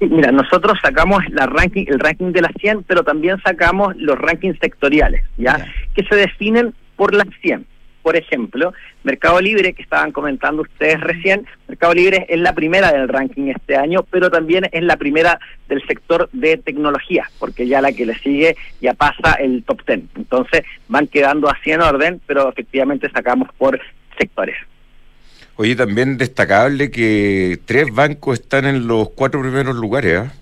Mira, 0.00 0.32
nosotros 0.32 0.78
sacamos 0.82 1.22
la 1.30 1.46
ranking, 1.46 1.84
el 1.86 2.00
ranking 2.00 2.32
de 2.32 2.40
las 2.42 2.52
100, 2.58 2.82
pero 2.82 3.04
también 3.04 3.40
sacamos 3.44 3.94
los 3.96 4.18
rankings 4.18 4.58
sectoriales, 4.58 5.22
¿ya? 5.38 5.58
Ya. 5.58 5.66
Que 5.94 6.02
se 6.04 6.16
definen 6.16 6.74
por 6.96 7.14
las 7.14 7.28
100. 7.40 7.66
Por 8.02 8.16
ejemplo, 8.16 8.72
Mercado 9.04 9.40
Libre, 9.40 9.74
que 9.74 9.82
estaban 9.82 10.10
comentando 10.10 10.62
ustedes 10.62 11.00
recién, 11.00 11.46
Mercado 11.68 11.94
Libre 11.94 12.26
es 12.28 12.40
la 12.40 12.52
primera 12.52 12.92
del 12.92 13.08
ranking 13.08 13.48
este 13.48 13.76
año, 13.76 14.04
pero 14.10 14.28
también 14.28 14.68
es 14.72 14.82
la 14.82 14.96
primera 14.96 15.38
del 15.68 15.86
sector 15.86 16.28
de 16.32 16.56
tecnología, 16.56 17.30
porque 17.38 17.68
ya 17.68 17.80
la 17.80 17.92
que 17.92 18.06
le 18.06 18.18
sigue 18.18 18.56
ya 18.80 18.94
pasa 18.94 19.34
el 19.34 19.62
top 19.62 19.86
10. 19.86 20.00
Entonces 20.16 20.62
van 20.88 21.06
quedando 21.06 21.48
así 21.48 21.70
en 21.70 21.80
orden, 21.80 22.20
pero 22.26 22.48
efectivamente 22.48 23.08
sacamos 23.10 23.48
por 23.56 23.80
sectores. 24.18 24.56
Oye, 25.56 25.76
también 25.76 26.18
destacable 26.18 26.90
que 26.90 27.60
tres 27.66 27.94
bancos 27.94 28.40
están 28.40 28.64
en 28.64 28.88
los 28.88 29.10
cuatro 29.10 29.40
primeros 29.42 29.76
lugares, 29.76 30.18
¿ah? 30.18 30.32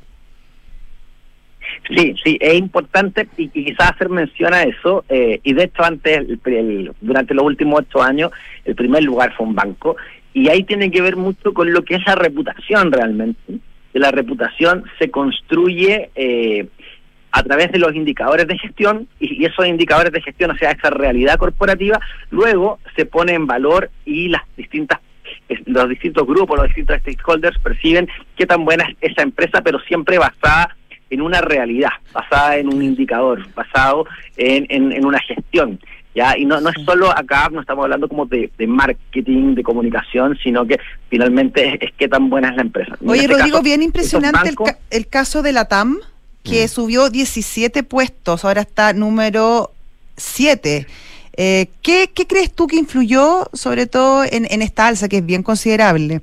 Sí, 1.88 2.14
sí, 2.22 2.38
es 2.40 2.54
importante 2.54 3.28
y, 3.36 3.48
quizás 3.48 3.90
hacer 3.92 4.08
mención 4.08 4.54
a 4.54 4.62
eso. 4.62 5.04
eh, 5.08 5.40
y 5.42 5.52
de 5.52 5.64
hecho, 5.64 5.82
antes, 5.82 6.18
el- 6.18 6.40
el- 6.44 6.92
durante 7.00 7.34
los 7.34 7.44
últimos 7.44 7.80
ocho 7.80 8.02
años, 8.02 8.30
el 8.64 8.74
primer 8.74 9.02
lugar 9.02 9.34
fue 9.36 9.46
un 9.46 9.54
banco. 9.54 9.96
Y 10.32 10.48
ahí 10.48 10.62
tiene 10.62 10.90
que 10.90 11.02
ver 11.02 11.16
mucho 11.16 11.52
con 11.52 11.72
lo 11.72 11.82
que 11.84 11.96
es 11.96 12.06
la 12.06 12.14
reputación 12.14 12.92
realmente. 12.92 13.54
La 13.92 14.10
reputación 14.12 14.84
se 14.98 15.10
construye 15.10 16.10
eh, 16.14 16.68
a 17.32 17.42
través 17.42 17.72
de 17.72 17.78
los 17.78 17.94
indicadores 17.94 18.46
de 18.46 18.58
gestión 18.58 19.08
y, 19.18 19.44
esos 19.44 19.66
indicadores 19.66 20.12
de 20.12 20.20
gestión, 20.22 20.50
o 20.50 20.56
sea, 20.56 20.70
esa 20.72 20.90
realidad 20.90 21.36
corporativa, 21.36 22.00
luego 22.30 22.78
se 22.96 23.06
pone 23.06 23.34
en 23.34 23.46
valor 23.46 23.90
y 24.04 24.28
las 24.28 24.42
distintas 24.56 25.00
los 25.66 25.88
distintos 25.88 26.26
grupos, 26.26 26.58
los 26.58 26.66
distintos 26.68 26.98
stakeholders 26.98 27.58
perciben 27.58 28.08
qué 28.36 28.46
tan 28.46 28.64
buena 28.64 28.84
es 29.00 29.12
esa 29.12 29.22
empresa, 29.22 29.60
pero 29.62 29.78
siempre 29.80 30.18
basada 30.18 30.76
en 31.10 31.20
una 31.20 31.40
realidad, 31.40 31.90
basada 32.12 32.56
en 32.56 32.72
un 32.72 32.82
indicador, 32.82 33.46
basado 33.54 34.06
en, 34.36 34.66
en, 34.68 34.92
en 34.92 35.04
una 35.04 35.18
gestión. 35.20 35.78
¿ya? 36.14 36.36
Y 36.38 36.44
no, 36.44 36.60
no 36.60 36.70
es 36.70 36.76
solo 36.84 37.10
acá, 37.10 37.48
no 37.52 37.60
estamos 37.60 37.84
hablando 37.84 38.08
como 38.08 38.26
de, 38.26 38.50
de 38.58 38.66
marketing, 38.66 39.54
de 39.54 39.62
comunicación, 39.62 40.38
sino 40.42 40.66
que 40.66 40.78
finalmente 41.08 41.68
es, 41.68 41.82
es 41.82 41.90
qué 41.98 42.08
tan 42.08 42.30
buena 42.30 42.48
es 42.50 42.56
la 42.56 42.62
empresa. 42.62 42.96
En 43.00 43.08
Oye, 43.10 43.20
este 43.22 43.32
Rodrigo, 43.34 43.56
caso, 43.58 43.62
bien 43.64 43.82
impresionante 43.82 44.48
el, 44.48 44.56
ca- 44.56 44.78
el 44.90 45.06
caso 45.08 45.42
de 45.42 45.52
la 45.52 45.66
TAM, 45.66 45.98
que 46.42 46.64
Mm. 46.64 46.68
subió 46.68 47.10
17 47.10 47.82
puestos, 47.82 48.44
ahora 48.44 48.62
está 48.62 48.92
número 48.92 49.72
7. 50.16 50.86
Eh, 51.36 51.68
¿qué, 51.82 52.10
qué 52.12 52.26
crees 52.26 52.52
tú 52.52 52.66
que 52.66 52.76
influyó 52.76 53.48
sobre 53.52 53.86
todo 53.86 54.24
en, 54.24 54.46
en 54.50 54.62
esta 54.62 54.86
alza, 54.88 55.08
que 55.08 55.18
es 55.18 55.26
bien 55.26 55.42
considerable? 55.42 56.22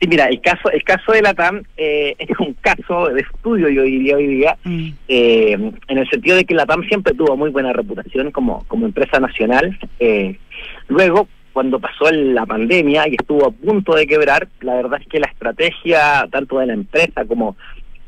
Sí, 0.00 0.06
mira, 0.06 0.26
el 0.26 0.40
caso, 0.40 0.70
el 0.70 0.84
caso 0.84 1.10
de 1.12 1.22
la 1.22 1.34
TAM 1.34 1.62
eh, 1.76 2.14
es 2.18 2.28
un 2.38 2.54
caso 2.60 3.08
de 3.08 3.20
estudio, 3.22 3.68
yo 3.68 3.82
diría 3.82 4.16
hoy 4.16 4.26
día, 4.28 4.56
Mm. 4.64 4.88
eh, 5.08 5.72
en 5.88 5.98
el 5.98 6.08
sentido 6.08 6.36
de 6.36 6.44
que 6.44 6.54
la 6.54 6.66
TAM 6.66 6.84
siempre 6.88 7.14
tuvo 7.14 7.36
muy 7.36 7.50
buena 7.50 7.72
reputación 7.72 8.30
como, 8.30 8.64
como 8.68 8.86
empresa 8.86 9.18
nacional. 9.18 9.76
eh, 9.98 10.38
luego, 10.86 11.26
cuando 11.52 11.80
pasó 11.80 12.08
la 12.12 12.46
pandemia 12.46 13.08
y 13.08 13.14
estuvo 13.18 13.46
a 13.46 13.50
punto 13.50 13.94
de 13.96 14.06
quebrar, 14.06 14.46
la 14.60 14.76
verdad 14.76 15.00
es 15.00 15.08
que 15.08 15.18
la 15.18 15.26
estrategia 15.26 16.28
tanto 16.30 16.60
de 16.60 16.66
la 16.66 16.74
empresa 16.74 17.24
como, 17.24 17.56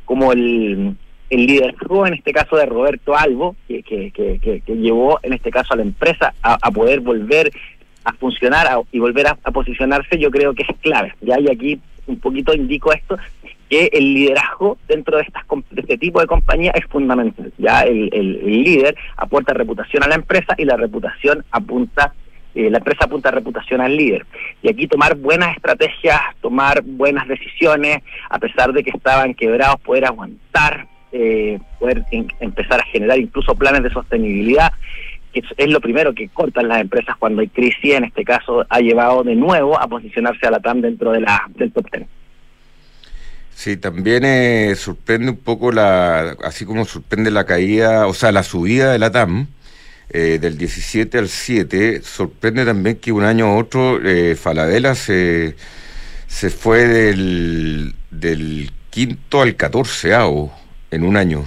como 0.05 0.33
el, 0.33 0.95
el 1.31 1.47
liderazgo, 1.47 2.07
en 2.07 2.15
este 2.15 2.33
caso 2.33 2.57
de 2.57 2.67
Roberto 2.67 3.17
Albo, 3.17 3.57
que, 3.67 3.83
que, 3.83 4.13
que, 4.13 4.63
llevó 4.77 5.19
en 5.25 5.33
este 5.33 5.51
caso 5.51 5.75
a 5.75 5.77
la 5.79 5.83
empresa 5.83 6.33
a, 6.43 6.59
a 6.63 6.71
poder 6.71 7.01
volver 7.01 7.51
funcionar 8.13 8.67
y 8.93 8.99
volver 8.99 9.27
a, 9.29 9.35
posicionarse, 9.35 10.19
yo 10.19 10.31
creo 10.31 10.55
que 10.55 10.63
es 10.63 10.77
clave. 10.81 11.15
Ya 11.21 11.39
y 11.39 11.49
aquí 11.51 11.81
un 12.07 12.19
poquito 12.19 12.53
indico 12.55 12.93
esto, 12.93 13.17
que 13.69 13.89
el 13.93 14.15
liderazgo 14.15 14.79
dentro 14.89 15.17
de, 15.17 15.23
estas, 15.23 15.45
de 15.71 15.81
este 15.83 15.97
tipo 15.99 16.21
de 16.21 16.27
compañía 16.27 16.73
es 16.75 16.85
fundamental. 16.87 17.53
Ya 17.59 17.83
el, 17.83 18.11
el- 18.13 18.41
líder 18.65 18.97
aporta 19.17 19.55
reputación 19.55 20.03
a 20.03 20.09
la 20.09 20.17
empresa 20.17 20.55
y 20.59 20.65
la 20.65 20.77
reputación 20.77 21.45
apunta, 21.53 22.13
eh, 22.55 22.69
la 22.69 22.79
empresa 22.79 23.05
apunta 23.05 23.31
reputación 23.31 23.81
al 23.81 23.97
líder. 23.97 24.27
Y 24.63 24.69
aquí 24.69 24.89
tomar 24.89 25.15
buenas 25.17 25.55
estrategias, 25.57 26.21
tomar 26.41 26.83
buenas 26.83 27.29
decisiones, 27.29 28.03
a 28.29 28.39
pesar 28.41 28.73
de 28.73 28.83
que 28.83 28.91
estaban 28.91 29.35
quebrados, 29.35 29.81
poder 29.83 30.05
aguantar, 30.05 30.89
eh, 31.13 31.59
poder 31.79 32.05
empezar 32.41 32.81
a 32.81 32.85
generar 32.87 33.19
incluso 33.19 33.55
planes 33.55 33.83
de 33.85 33.91
sostenibilidad 33.91 34.73
que 35.33 35.41
es- 35.57 35.69
lo 35.69 35.81
primero 35.81 36.15
que 36.15 36.29
cortan 36.29 36.69
las 36.69 36.81
empresas 36.81 37.17
cuando 37.19 37.41
hay 37.41 37.49
crisis, 37.49 37.95
en 37.95 38.05
este 38.05 38.25
caso 38.25 38.65
ha 38.69 38.81
llevado 38.81 39.23
de 39.23 39.35
nuevo 39.35 39.79
a 39.81 39.87
posicionarse 39.89 40.47
a 40.47 40.51
la 40.51 40.61
TAM 40.61 40.81
dentro 40.81 41.13
de 41.13 41.21
la, 41.21 41.43
del 41.55 41.73
top 41.73 41.87
10. 41.93 42.07
Sí, 43.55 43.77
también 43.77 44.25
eh, 44.25 44.75
sorprende 44.75 45.31
un 45.33 45.37
poco 45.37 45.71
la, 45.71 46.35
así 46.45 46.65
como 46.65 46.85
sorprende 46.87 47.31
la 47.31 47.45
caída, 47.45 48.07
o 48.07 48.15
sea, 48.15 48.33
la 48.33 48.43
subida 48.43 48.91
de 48.93 48.99
la 48.99 49.11
TAM 49.11 49.49
eh, 50.09 50.39
del 50.41 50.57
17 50.57 51.19
al 51.19 51.29
7, 51.29 52.01
sorprende 52.03 52.65
también 52.65 52.97
que 52.97 53.13
un 53.13 53.23
año 53.23 53.55
u 53.55 53.59
otro 53.59 54.01
eh, 54.03 54.35
Falabella 54.35 54.95
se, 54.95 55.57
se 56.27 56.49
fue 56.51 56.87
del, 56.89 57.95
del 58.11 58.71
quinto 58.89 59.43
al 59.43 59.55
catorceavo 59.57 60.53
en 60.91 61.05
un 61.05 61.17
año. 61.17 61.45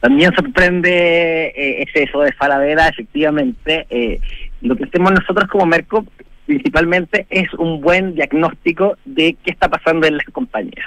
También 0.00 0.34
sorprende 0.34 1.52
eh, 1.54 1.82
es 1.82 2.08
eso 2.08 2.20
de 2.20 2.32
Falabella, 2.32 2.88
efectivamente. 2.88 3.86
eh, 3.90 4.20
lo 4.62 4.76
que 4.76 4.84
hacemos 4.84 5.12
nosotros 5.12 5.48
como 5.48 5.66
Merco 5.66 6.04
principalmente 6.46 7.26
es 7.30 7.52
un 7.54 7.80
buen 7.80 8.14
diagnóstico 8.14 8.96
de 9.04 9.36
qué 9.44 9.50
está 9.52 9.68
pasando 9.68 10.06
en 10.06 10.16
las 10.16 10.26
compañías. 10.26 10.86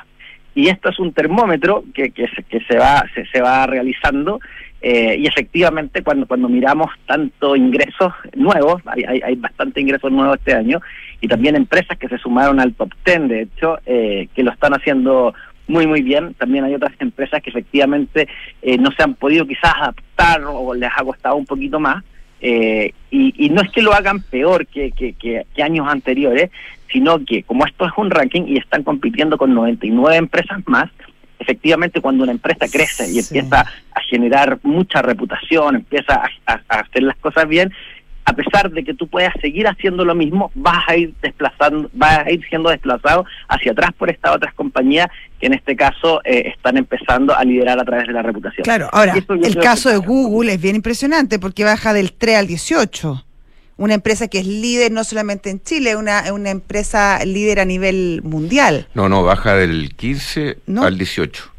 Y 0.56 0.68
esto 0.68 0.90
es 0.90 1.00
un 1.00 1.14
termómetro 1.14 1.84
que, 1.94 2.12
que, 2.12 2.28
se, 2.28 2.44
que 2.44 2.60
se, 2.66 2.78
va, 2.78 3.04
se, 3.16 3.26
se 3.28 3.42
va 3.42 3.66
realizando 3.66 4.40
eh, 4.86 5.16
y 5.18 5.28
efectivamente 5.28 6.04
cuando, 6.04 6.28
cuando 6.28 6.50
miramos 6.50 6.92
tanto 7.08 7.56
ingresos 7.56 8.12
nuevos, 8.36 8.82
hay, 8.86 9.04
hay, 9.08 9.22
hay 9.24 9.36
bastante 9.36 9.80
ingresos 9.80 10.12
nuevos 10.12 10.38
este 10.40 10.54
año, 10.54 10.82
y 11.22 11.28
también 11.30 11.56
empresas 11.56 11.98
que 11.98 12.10
se 12.10 12.18
sumaron 12.18 12.60
al 12.60 12.74
top 12.74 12.92
10, 13.06 13.30
de 13.30 13.42
hecho, 13.44 13.78
eh, 13.86 14.28
que 14.36 14.44
lo 14.44 14.52
están 14.52 14.74
haciendo 14.74 15.34
muy, 15.68 15.88
muy 15.88 16.02
bien. 16.02 16.34
También 16.34 16.64
hay 16.66 16.76
otras 16.76 16.94
empresas 17.00 17.42
que 17.42 17.50
efectivamente 17.50 18.28
eh, 18.62 18.78
no 18.78 18.92
se 18.92 19.04
han 19.04 19.14
podido 19.16 19.46
quizás 19.48 19.74
adaptar 19.76 20.42
o 20.46 20.74
les 20.74 20.90
ha 20.96 21.04
costado 21.04 21.36
un 21.36 21.46
poquito 21.46 21.80
más. 21.80 22.04
Eh, 22.42 22.92
y, 23.10 23.34
y 23.46 23.50
no 23.50 23.62
es 23.62 23.72
que 23.72 23.82
lo 23.82 23.94
hagan 23.94 24.22
peor 24.22 24.68
que, 24.68 24.92
que, 24.92 25.14
que, 25.14 25.46
que 25.56 25.64
años 25.64 25.88
anteriores, 25.88 26.52
sino 26.92 27.24
que 27.26 27.44
como 27.44 27.66
esto 27.66 27.86
es 27.86 27.92
un 27.96 28.12
ranking 28.12 28.44
y 28.48 28.58
están 28.58 28.84
compitiendo 28.84 29.38
con 29.38 29.54
99 29.54 30.18
empresas 30.18 30.60
más, 30.68 30.90
efectivamente 31.40 32.02
cuando 32.02 32.24
una 32.24 32.34
empresa 32.34 32.66
crece 32.72 33.06
y 33.10 33.22
Sí. 33.22 33.38
empieza 33.38 33.62
a 33.96 34.00
generar 34.10 34.60
mucha 34.64 35.02
reputación, 35.02 35.76
empieza 35.76 36.16
a, 36.16 36.54
a- 36.54 36.62
a 36.70 36.80
hacer 36.82 37.04
las 37.04 37.16
cosas 37.18 37.48
bien, 37.48 37.72
a 38.26 38.34
pesar 38.34 38.72
de 38.72 38.84
que 38.84 38.94
tú 38.94 39.08
puedas 39.08 39.34
seguir 39.42 39.68
haciendo 39.68 40.06
lo 40.06 40.16
mismo, 40.16 40.52
vas 40.56 40.84
a 40.88 40.96
ir 40.96 41.14
desplazando, 41.22 41.90
vas 41.94 42.20
a 42.26 42.32
ir 42.32 42.42
siendo 42.48 42.70
desplazado 42.70 43.26
hacia 43.50 43.74
atrás 43.74 43.92
por 43.98 44.10
estas 44.10 44.36
otras 44.36 44.54
compañías 44.54 45.08
que 45.40 45.48
en 45.48 45.54
este 45.54 45.76
caso 45.76 46.22
eh, 46.24 46.44
están 46.56 46.78
empezando 46.78 47.36
a 47.38 47.44
liderar 47.44 47.80
a 47.80 47.84
través 47.84 48.08
de 48.08 48.14
la 48.14 48.22
reputación. 48.22 48.64
Claro, 48.64 48.88
ahora, 48.94 49.14
el 49.44 49.56
caso 49.58 49.90
de 49.90 49.98
Google 49.98 50.54
es 50.54 50.62
bien 50.62 50.76
impresionante 50.78 51.38
porque 51.38 51.64
baja 51.66 51.92
del 51.94 52.14
3 52.14 52.38
al 52.38 52.48
18. 52.48 53.26
Una 53.76 53.96
empresa 53.96 54.28
que 54.28 54.40
es 54.40 54.46
líder 54.48 54.92
no 54.92 55.04
solamente 55.04 55.50
en 55.50 55.60
Chile, 55.62 55.96
una, 55.96 56.32
una 56.32 56.52
empresa 56.52 57.26
líder 57.26 57.60
a 57.60 57.66
nivel 57.66 58.22
mundial. 58.24 58.88
No, 58.94 59.10
no, 59.10 59.24
baja 59.24 59.56
del 59.56 59.96
15 59.96 60.60
¿No? 60.68 60.84
al 60.84 60.98
18. 60.98 61.52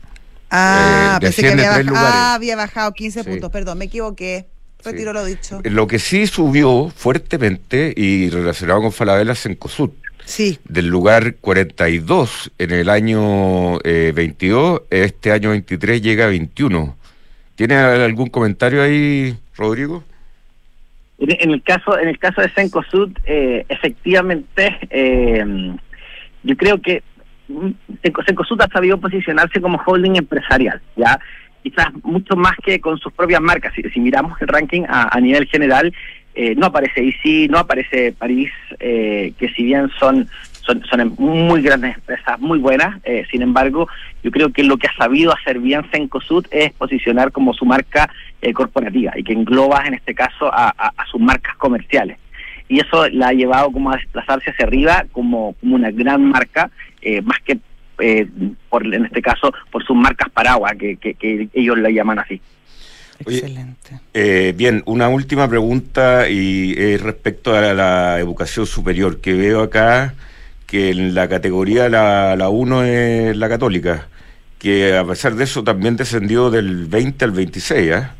Ah, 0.50 1.16
Eh, 1.16 1.20
pensé 1.20 1.42
que 1.42 1.48
había, 1.48 1.74
tres 1.74 1.86
baj- 1.86 1.88
lugares. 1.88 2.10
ah, 2.14 2.34
había 2.34 2.56
bajado 2.56 2.92
15 2.92 3.22
Sí. 3.24 3.28
puntos, 3.28 3.50
perdón, 3.50 3.78
me 3.78 3.86
equivoqué. 3.86 4.46
Retiro 4.84 5.12
Sí. 5.12 5.16
lo 5.18 5.24
dicho. 5.24 5.60
Lo 5.64 5.86
que 5.86 5.98
sí 5.98 6.26
subió 6.26 6.90
fuertemente 6.90 7.92
y 7.96 8.30
relacionado 8.30 8.82
con 8.82 8.92
Falabella 8.92 9.32
es 9.32 9.42
Cencosud. 9.42 9.90
Sí, 10.24 10.58
del 10.64 10.86
lugar 10.86 11.34
42 11.36 12.50
en 12.58 12.70
el 12.70 12.88
año 12.88 13.78
eh, 13.84 14.12
22, 14.14 14.82
este 14.88 15.32
año 15.32 15.50
23 15.50 16.00
llega 16.00 16.24
a 16.24 16.28
21. 16.28 16.96
¿Tiene 17.56 17.74
algún 17.74 18.28
comentario 18.30 18.82
ahí, 18.82 19.36
Rodrigo? 19.56 20.02
En, 21.18 21.50
el 21.50 21.62
caso 21.62 21.98
en 21.98 22.08
el 22.08 22.18
caso 22.18 22.40
de 22.40 22.48
Cencosud, 22.50 23.10
eh, 23.26 23.64
efectivamente, 23.68 24.78
eh, 24.90 25.44
yo 26.42 26.56
creo 26.56 26.80
que 26.80 27.02
Cencosud 28.26 28.60
ha 28.60 28.68
sabido 28.68 28.98
posicionarse 28.98 29.60
como 29.60 29.80
holding 29.86 30.16
empresarial, 30.16 30.80
ya 30.96 31.20
quizás 31.64 31.88
mucho 32.04 32.36
más 32.36 32.54
que 32.62 32.80
con 32.80 32.98
sus 32.98 33.12
propias 33.12 33.40
marcas. 33.40 33.72
Si, 33.74 33.82
si 33.90 33.98
miramos 33.98 34.40
el 34.40 34.48
ranking 34.48 34.82
a, 34.88 35.18
nivel 35.20 35.46
general, 35.46 35.92
eh, 36.36 36.54
no 36.54 36.66
aparece 36.66 37.02
IC, 37.02 37.50
no 37.50 37.58
aparece 37.58 38.12
París, 38.12 38.52
eh, 38.78 39.32
que 39.38 39.48
si 39.48 39.64
bien 39.64 39.90
son 39.98 40.28
son, 40.66 40.82
son 40.86 41.00
em- 41.00 41.14
muy 41.18 41.60
grandes 41.60 41.94
empresas, 41.96 42.40
muy 42.40 42.58
buenas. 42.58 42.98
eh, 43.04 43.26
sin 43.30 43.42
embargo, 43.42 43.86
yo 44.22 44.30
creo 44.30 44.50
que 44.50 44.62
lo 44.62 44.78
que 44.78 44.86
ha 44.86 44.96
sabido 44.96 45.34
hacer 45.34 45.58
bien 45.58 45.82
Cencosud 45.90 46.46
es 46.50 46.72
posicionar 46.72 47.32
como 47.32 47.52
su 47.52 47.66
marca 47.66 48.08
eh, 48.40 48.54
corporativa 48.54 49.12
y 49.14 49.24
que 49.24 49.34
engloba 49.34 49.84
en 49.86 49.92
este 49.92 50.14
caso 50.14 50.50
a 50.52 50.92
sus 51.10 51.20
marcas 51.20 51.54
comerciales. 51.56 52.16
Y 52.68 52.80
eso 52.80 53.08
la 53.10 53.28
ha 53.28 53.32
llevado 53.32 53.70
como 53.70 53.90
a 53.90 53.96
desplazarse 53.96 54.50
hacia 54.50 54.66
arriba 54.66 55.04
como, 55.12 55.54
como 55.60 55.74
una 55.76 55.90
gran 55.90 56.24
marca, 56.24 56.70
eh, 57.02 57.20
más 57.22 57.38
que 57.44 57.58
eh, 57.98 58.26
por 58.68 58.86
en 58.86 59.06
este 59.06 59.22
caso 59.22 59.52
por 59.70 59.84
sus 59.84 59.96
marcas 59.96 60.28
paraguas, 60.30 60.74
que, 60.78 60.96
que, 60.96 61.14
que 61.14 61.48
ellos 61.52 61.78
la 61.78 61.90
llaman 61.90 62.18
así. 62.18 62.40
Oye, 63.24 63.38
Excelente. 63.38 64.00
Eh, 64.12 64.52
bien, 64.56 64.82
una 64.86 65.08
última 65.08 65.48
pregunta 65.48 66.28
y 66.28 66.74
es 66.76 67.00
respecto 67.00 67.56
a 67.56 67.72
la 67.72 68.18
educación 68.18 68.66
superior, 68.66 69.20
que 69.20 69.34
veo 69.34 69.62
acá 69.62 70.14
que 70.66 70.90
en 70.90 71.14
la 71.14 71.28
categoría 71.28 71.88
la, 71.88 72.34
la 72.36 72.48
1 72.48 72.84
es 72.84 73.36
la 73.36 73.48
católica, 73.48 74.08
que 74.58 74.96
a 74.96 75.04
pesar 75.04 75.34
de 75.34 75.44
eso 75.44 75.62
también 75.62 75.96
descendió 75.96 76.50
del 76.50 76.86
20 76.86 77.24
al 77.24 77.30
26, 77.30 77.92
¿ah? 77.92 78.14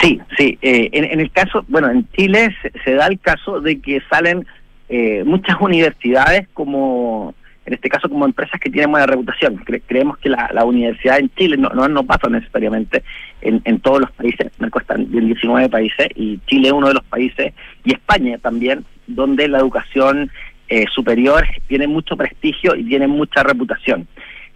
Sí, 0.00 0.20
sí. 0.36 0.58
eh, 0.62 0.88
en, 0.92 1.04
en 1.04 1.20
el 1.20 1.30
caso, 1.30 1.64
bueno, 1.68 1.90
en 1.90 2.08
Chile 2.12 2.54
se, 2.62 2.72
se 2.84 2.94
da 2.94 3.06
el 3.06 3.18
caso 3.20 3.60
de 3.60 3.80
que 3.80 4.00
salen 4.10 4.46
eh, 4.90 5.22
muchas 5.24 5.56
universidades 5.60 6.48
como, 6.52 7.34
en 7.64 7.72
este 7.74 7.88
caso, 7.88 8.08
como 8.08 8.24
empresas 8.26 8.60
que 8.60 8.68
tienen 8.70 8.90
buena 8.90 9.06
reputación. 9.06 9.56
Cre- 9.64 9.82
creemos 9.86 10.18
que 10.18 10.28
la, 10.28 10.50
la 10.52 10.64
universidad 10.64 11.18
en 11.20 11.30
Chile 11.36 11.56
no, 11.56 11.68
no, 11.70 11.88
no 11.88 12.02
pasa 12.02 12.28
necesariamente 12.28 13.02
en, 13.40 13.62
en 13.64 13.80
todos 13.80 14.00
los 14.00 14.10
países. 14.10 14.50
Merco 14.58 14.80
están 14.80 15.02
en 15.02 15.26
19 15.26 15.68
países 15.68 16.08
y 16.16 16.38
Chile 16.46 16.68
es 16.68 16.72
uno 16.74 16.88
de 16.88 16.94
los 16.94 17.04
países 17.04 17.54
y 17.84 17.92
España 17.92 18.36
también, 18.38 18.84
donde 19.06 19.48
la 19.48 19.58
educación 19.58 20.30
eh, 20.68 20.84
superior 20.94 21.46
tiene 21.68 21.86
mucho 21.86 22.16
prestigio 22.16 22.74
y 22.76 22.84
tiene 22.84 23.06
mucha 23.06 23.42
reputación. 23.42 24.06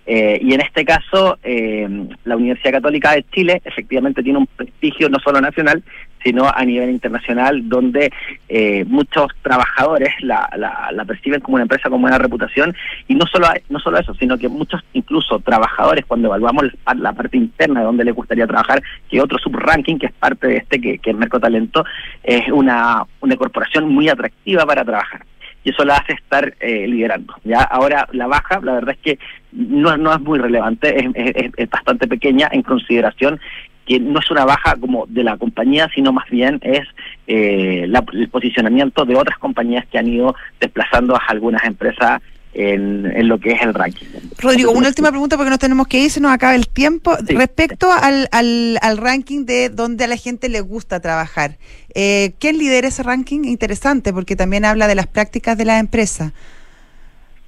Eh, 0.07 0.39
y 0.43 0.53
en 0.53 0.61
este 0.61 0.85
caso, 0.85 1.39
eh, 1.43 1.89
la 2.25 2.37
Universidad 2.37 2.73
Católica 2.73 3.13
de 3.13 3.25
Chile 3.33 3.63
efectivamente 3.65 4.23
tiene 4.23 4.39
un 4.39 4.47
prestigio 4.47 5.09
no 5.09 5.19
solo 5.19 5.41
nacional, 5.41 5.83
sino 6.23 6.49
a 6.49 6.65
nivel 6.65 6.91
internacional, 6.91 7.69
donde 7.69 8.11
eh, 8.49 8.85
muchos 8.87 9.27
trabajadores 9.43 10.11
la, 10.21 10.49
la, 10.57 10.89
la 10.91 11.05
perciben 11.05 11.41
como 11.41 11.57
una 11.57 11.65
empresa 11.65 11.91
con 11.91 12.01
buena 12.01 12.19
reputación. 12.19 12.75
Y 13.09 13.15
no 13.15 13.27
solo, 13.27 13.49
no 13.69 13.79
solo 13.79 13.99
eso, 13.99 14.15
sino 14.15 14.39
que 14.39 14.49
muchos 14.49 14.83
incluso 14.95 15.39
trabajadores, 15.41 16.05
cuando 16.07 16.29
evaluamos 16.29 16.65
la, 16.97 17.13
parte 17.13 17.37
interna 17.37 17.81
de 17.81 17.87
donde 17.87 18.05
les 18.05 18.15
gustaría 18.15 18.47
trabajar, 18.47 18.83
que 19.11 19.21
otro 19.21 19.39
subranking, 19.39 19.99
que 19.99 20.07
es 20.07 20.13
parte 20.13 20.49
de 20.49 20.57
este, 20.57 20.81
que, 20.81 20.99
que 20.99 21.11
es 21.11 21.17
Mercotalento, 21.17 21.85
es 22.23 22.49
una, 22.51 23.05
una 23.21 23.37
corporación 23.37 23.89
muy 23.89 24.09
atractiva 24.09 24.65
para 24.65 24.85
trabajar 24.85 25.25
y 25.65 25.71
eso 25.71 25.85
la 25.85 25.97
hace 25.97 26.13
estar 26.13 26.55
eh, 26.61 26.87
liderando. 26.87 27.35
Ya 27.45 27.63
ahora 27.63 28.07
la 28.13 28.27
baja, 28.27 28.61
la 28.63 28.75
verdad 28.75 28.95
es 28.95 29.01
que 29.01 29.19
no, 29.53 29.97
no 29.97 30.13
es 30.13 30.21
muy 30.21 30.39
relevante, 30.39 30.95
es, 31.17 31.51
es- 31.57 31.71
bastante 31.71 32.07
pequeña 32.07 32.49
en 32.53 32.63
consideración 32.63 33.41
que 33.87 34.01
no 34.01 34.19
es 34.21 34.31
una 34.31 34.45
baja 34.47 34.77
como 34.81 35.05
de 35.09 35.23
la 35.25 35.37
compañía, 35.37 35.91
sino 35.95 36.13
más 36.13 36.29
bien 36.31 36.59
es 36.63 36.87
eh, 37.27 37.85
la- 37.89 38.05
el 38.13 38.29
posicionamiento 38.29 39.05
de 39.05 39.17
otras 39.17 39.39
compañías 39.39 39.85
que 39.87 39.99
han 39.99 40.09
ido 40.09 40.35
desplazando 40.61 41.17
a 41.17 41.23
algunas 41.29 41.65
empresas 41.65 42.21
en, 42.55 43.07
en 43.07 43.29
lo 43.29 43.39
que 43.39 43.53
es 43.53 43.63
el 43.63 43.75
ranking. 43.75 44.07
Rodrigo, 44.39 44.73
una 44.73 44.89
última 44.89 45.11
pregunta 45.11 45.37
porque 45.37 45.51
nos 45.51 45.59
tenemos 45.59 45.87
que 45.87 45.99
ir, 45.99 46.11
se 46.11 46.21
nos 46.21 46.33
acaba 46.33 46.55
el 46.55 46.69
tiempo. 46.69 47.17
Sí. 47.27 47.35
Respecto 47.35 47.91
al, 47.93 48.29
al, 48.33 48.79
al 48.81 48.97
ranking 48.97 49.45
de 49.45 49.69
donde 49.69 50.05
a 50.05 50.07
la 50.07 50.17
gente 50.17 50.49
le 50.49 50.61
gusta 50.61 51.01
trabajar, 51.01 51.57
eh, 51.95 52.33
¿quién 52.39 52.59
lidera 52.59 52.89
ese 52.89 53.03
ranking? 53.03 53.45
Interesante, 53.45 54.13
porque 54.13 54.37
también 54.37 54.65
habla 54.65 54.87
de 54.87 54.95
las 54.95 55.07
prácticas 55.07 55.59
de 55.59 55.65
la 55.65 55.79
empresa. 55.79 56.33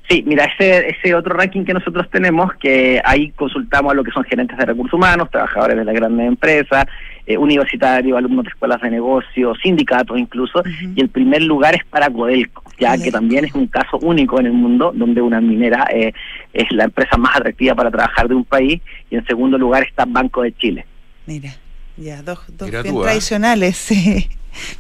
Sí, 0.09 0.23
mira, 0.25 0.45
ese, 0.45 0.89
ese 0.89 1.17
otro 1.17 1.35
ranking 1.35 1.65
que 1.65 1.75
nosotros 1.75 2.09
tenemos, 2.11 2.55
que 2.61 3.03
ahí 3.05 3.33
consultamos 3.33 3.91
a 3.91 3.95
lo 3.97 4.05
que 4.05 4.13
son 4.13 4.23
gerentes 4.23 4.57
de 4.57 4.65
recursos 4.65 4.95
humanos, 4.95 5.29
trabajadores 5.33 5.77
de 5.77 5.85
las 5.85 5.95
grandes 5.97 6.29
empresas, 6.29 6.87
eh, 7.27 7.37
universitarios, 7.37 8.17
alumnos 8.17 8.45
de 8.45 8.51
escuelas 8.51 8.81
de 8.81 8.91
negocios, 8.91 9.59
sindicatos 9.63 10.19
incluso, 10.19 10.63
y 10.95 11.01
el 11.01 11.09
primer 11.09 11.43
lugar 11.43 11.75
es 11.75 11.85
para 11.85 12.09
Codelco, 12.09 12.63
ya 12.79 12.89
Codelco. 12.91 13.05
que 13.05 13.11
también 13.13 13.45
es 13.45 13.55
un 13.55 13.67
caso 13.67 13.99
único 13.99 14.39
en 14.41 14.47
el 14.47 14.53
mundo, 14.53 14.93
donde 14.95 15.21
una 15.21 15.41
minera 15.41 15.87
eh, 15.93 16.13
es 16.53 16.65
la 16.71 16.85
empresa 16.85 17.17
más 17.17 17.37
atractiva 17.37 17.75
para 17.75 17.91
trabajar 17.91 18.29
de 18.29 18.35
un 18.35 18.45
país, 18.45 18.81
y 19.11 19.17
en 19.17 19.27
segundo 19.27 19.59
lugar 19.59 19.83
está 19.83 20.05
Banco 20.07 20.43
de 20.43 20.55
Chile. 20.55 20.87
Mira, 21.27 21.55
ya, 21.97 22.23
dos, 22.23 22.39
dos 22.49 22.69
Mira 22.69 22.83
bien 22.83 22.95
tú, 22.95 23.01
¿ah? 23.03 23.07
tradicionales, 23.07 23.77
sí. 23.89 24.29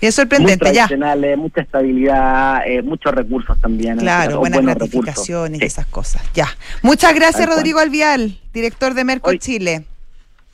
Bien 0.01 0.09
Muy 0.09 0.13
sorprendente, 0.13 0.65
ya. 0.67 0.87
tradicionales, 0.87 1.37
mucha 1.37 1.61
estabilidad, 1.61 2.67
eh, 2.67 2.81
muchos 2.81 3.13
recursos 3.15 3.61
también. 3.61 3.99
Claro, 3.99 4.27
caso, 4.29 4.39
buenas 4.41 4.63
gratificaciones 4.63 5.59
y. 5.59 5.61
Sí. 5.61 5.67
esas 5.67 5.85
cosas. 5.87 6.23
Ya. 6.33 6.49
Muchas 6.81 7.15
gracias. 7.15 7.47
Rodrigo 7.47 7.79
Alvial, 7.79 8.39
director 8.55 8.95
de 8.95 9.05
Merco 9.05 9.29
Hoy- 9.31 9.39
Chile. 9.39 9.85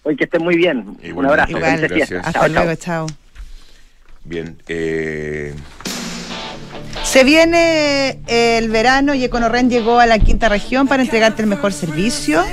Hoy 0.05 0.17
que 0.17 0.25
estén 0.25 0.43
muy 0.43 0.57
bien. 0.57 0.97
Un 1.15 1.27
abrazo. 1.27 1.51
Igual. 1.57 1.81
Gracias. 1.81 2.13
Hasta 2.27 2.33
Chao, 2.33 2.43
chao. 2.43 2.49
luego, 2.65 2.75
chao. 2.75 3.07
Bien, 4.25 4.57
eh, 4.69 5.55
Se 7.05 7.25
viene 7.25 8.21
el 8.29 8.69
verano 8.71 9.15
y 9.15 9.25
Econorren 9.25 9.69
llegó 9.69 9.99
a 9.99 10.07
la 10.07 10.19
quinta 10.19 10.49
región 10.49 10.87
para 10.87 11.03
entregarte 11.03 11.43
el 11.43 11.49
mejor 11.49 11.73
servicio. 11.73 12.45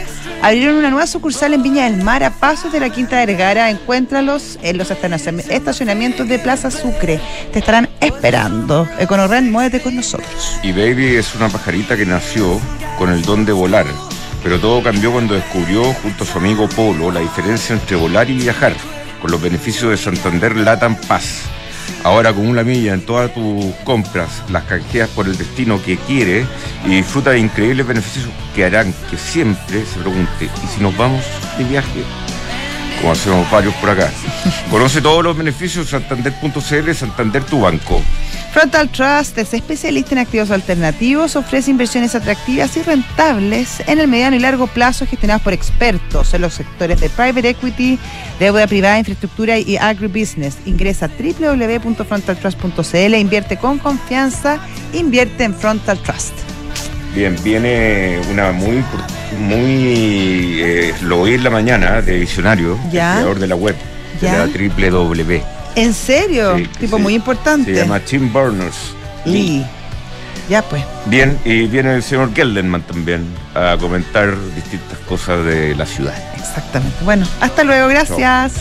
Abrieron 0.42 0.76
una 0.78 0.90
nueva 0.90 1.06
sucursal 1.06 1.54
en 1.54 1.62
Viña 1.64 1.90
del 1.90 2.02
Mar 2.04 2.24
a 2.24 2.32
pasos 2.32 2.72
de 2.72 2.80
la 2.80 2.90
Quinta 2.90 3.18
Vergara. 3.26 3.70
Encuéntralos 3.70 4.58
en 4.64 4.78
los 4.78 4.90
estacion- 4.90 5.44
estacionamientos 5.50 6.28
de 6.28 6.40
Plaza 6.40 6.72
Sucre. 6.72 7.20
Te 7.54 7.60
estarán 7.60 7.90
esperando. 8.00 8.88
Econorren, 9.00 9.52
muévete 9.52 9.82
con 9.82 9.96
nosotros. 9.96 10.58
y 10.64 10.72
Baby 10.72 11.16
es 11.16 11.36
una 11.36 11.50
pajarita 11.50 11.96
que 11.98 12.06
nació 12.06 12.60
con 12.98 13.12
el 13.12 13.22
don 13.22 13.46
de 13.46 13.52
volar, 13.52 13.86
pero 14.44 14.60
todo 14.60 14.82
cambió 14.82 15.12
cuando 15.12 15.34
descubrió 15.34 15.94
junto 15.94 16.24
a 16.24 16.28
su 16.28 16.38
amigo 16.38 16.68
Polo 16.70 17.12
la 17.12 17.20
diferencia 17.20 17.74
entre 17.74 17.96
volar 17.96 18.30
y 18.30 18.38
viajar, 18.38 18.74
con 19.22 19.32
los 19.32 19.42
beneficios 19.42 19.92
de 19.92 19.98
Santander 19.98 20.56
Latam 20.56 20.96
Paz. 20.96 21.42
Ahora 22.04 22.30
acumula 22.30 22.64
milla 22.64 22.94
en 22.94 23.02
todas 23.02 23.34
tus 23.34 23.74
compras, 23.84 24.44
las 24.50 24.64
canjeas 24.64 25.10
por 25.10 25.28
el 25.28 25.38
destino 25.38 25.82
que 25.84 25.98
quiere 25.98 26.46
y 26.86 26.90
disfruta 26.90 27.32
de 27.32 27.40
increíbles 27.40 27.86
beneficios 27.86 28.30
que 28.56 28.66
harán 28.66 28.94
que 29.10 29.18
siempre 29.18 29.86
se 29.86 30.00
pregunte, 30.00 30.46
¿y 30.46 30.76
si 30.76 30.82
nos 30.82 30.96
vamos 30.96 31.24
de 31.58 31.64
viaje? 31.66 32.04
Como 33.02 33.14
hacemos 33.14 33.50
varios 33.50 33.74
por 33.76 33.90
acá. 33.90 34.12
Conoce 34.70 35.02
todos 35.02 35.24
los 35.24 35.38
beneficios 35.38 35.92
en 35.94 36.02
santander.cl, 36.02 36.94
Santander 36.94 37.44
tu 37.44 37.62
banco. 37.62 38.02
Frontal 38.52 38.90
Trust 38.90 39.38
es 39.38 39.54
especialista 39.54 40.14
en 40.16 40.20
activos 40.20 40.50
alternativos, 40.50 41.36
ofrece 41.36 41.70
inversiones 41.70 42.16
atractivas 42.16 42.76
y 42.78 42.82
rentables 42.82 43.80
en 43.86 44.00
el 44.00 44.08
mediano 44.08 44.36
y 44.36 44.40
largo 44.40 44.66
plazo 44.68 45.06
gestionadas 45.06 45.44
por 45.44 45.54
expertos 45.54 46.34
en 46.34 46.42
los 46.42 46.56
sectores 46.56 47.00
de 47.00 47.10
private 47.10 47.50
equity, 47.50 48.00
deuda 48.40 48.66
privada, 48.66 48.98
infraestructura 48.98 49.60
y 49.60 49.78
agribusiness. 49.78 50.58
Ingresa 50.66 51.06
a 51.06 51.10
www.frontaltrust.cl, 51.10 53.16
invierte 53.16 53.58
con 53.58 53.78
confianza, 53.78 54.58
invierte 54.94 55.44
en 55.44 55.54
Frontal 55.54 56.00
Trust. 56.00 56.34
Bien, 57.14 57.36
viene 57.44 58.20
una 58.32 58.52
muy, 58.52 58.84
muy 59.40 60.58
eh, 60.60 60.94
lo 61.04 61.22
oí 61.22 61.36
en 61.36 61.44
la 61.44 61.52
mañana 61.52 62.02
de 62.02 62.18
Visionario, 62.20 62.80
Ya. 62.92 63.12
el 63.12 63.18
creador 63.20 63.40
de 63.40 63.48
la 63.48 63.56
web, 63.56 63.76
Ya. 64.22 64.48
de 64.48 64.70
la 64.70 64.90
www. 64.90 65.59
¿En 65.80 65.94
serio? 65.94 66.58
Sí, 66.58 66.68
tipo 66.80 66.98
sí. 66.98 67.04
muy 67.04 67.16
importante. 67.16 67.74
Se 67.74 67.82
llama 67.82 68.00
Tim 68.00 68.32
Burners. 68.32 68.94
Lee. 69.26 69.66
Ya 70.50 70.62
pues. 70.64 70.84
Bien, 71.06 71.38
y 71.46 71.68
viene 71.68 71.96
el 71.96 72.04
señor 72.04 72.34
Gelderman 72.34 72.82
también 72.82 73.26
a 73.54 73.78
comentar 73.80 74.36
distintas 74.56 74.98
cosas 75.08 75.46
de 75.46 75.76
la 75.76 75.86
ciudad. 75.86 76.16
Exactamente. 76.36 76.98
Bueno, 77.04 77.28
hasta 77.40 77.64
luego, 77.64 77.88
gracias. 77.88 78.54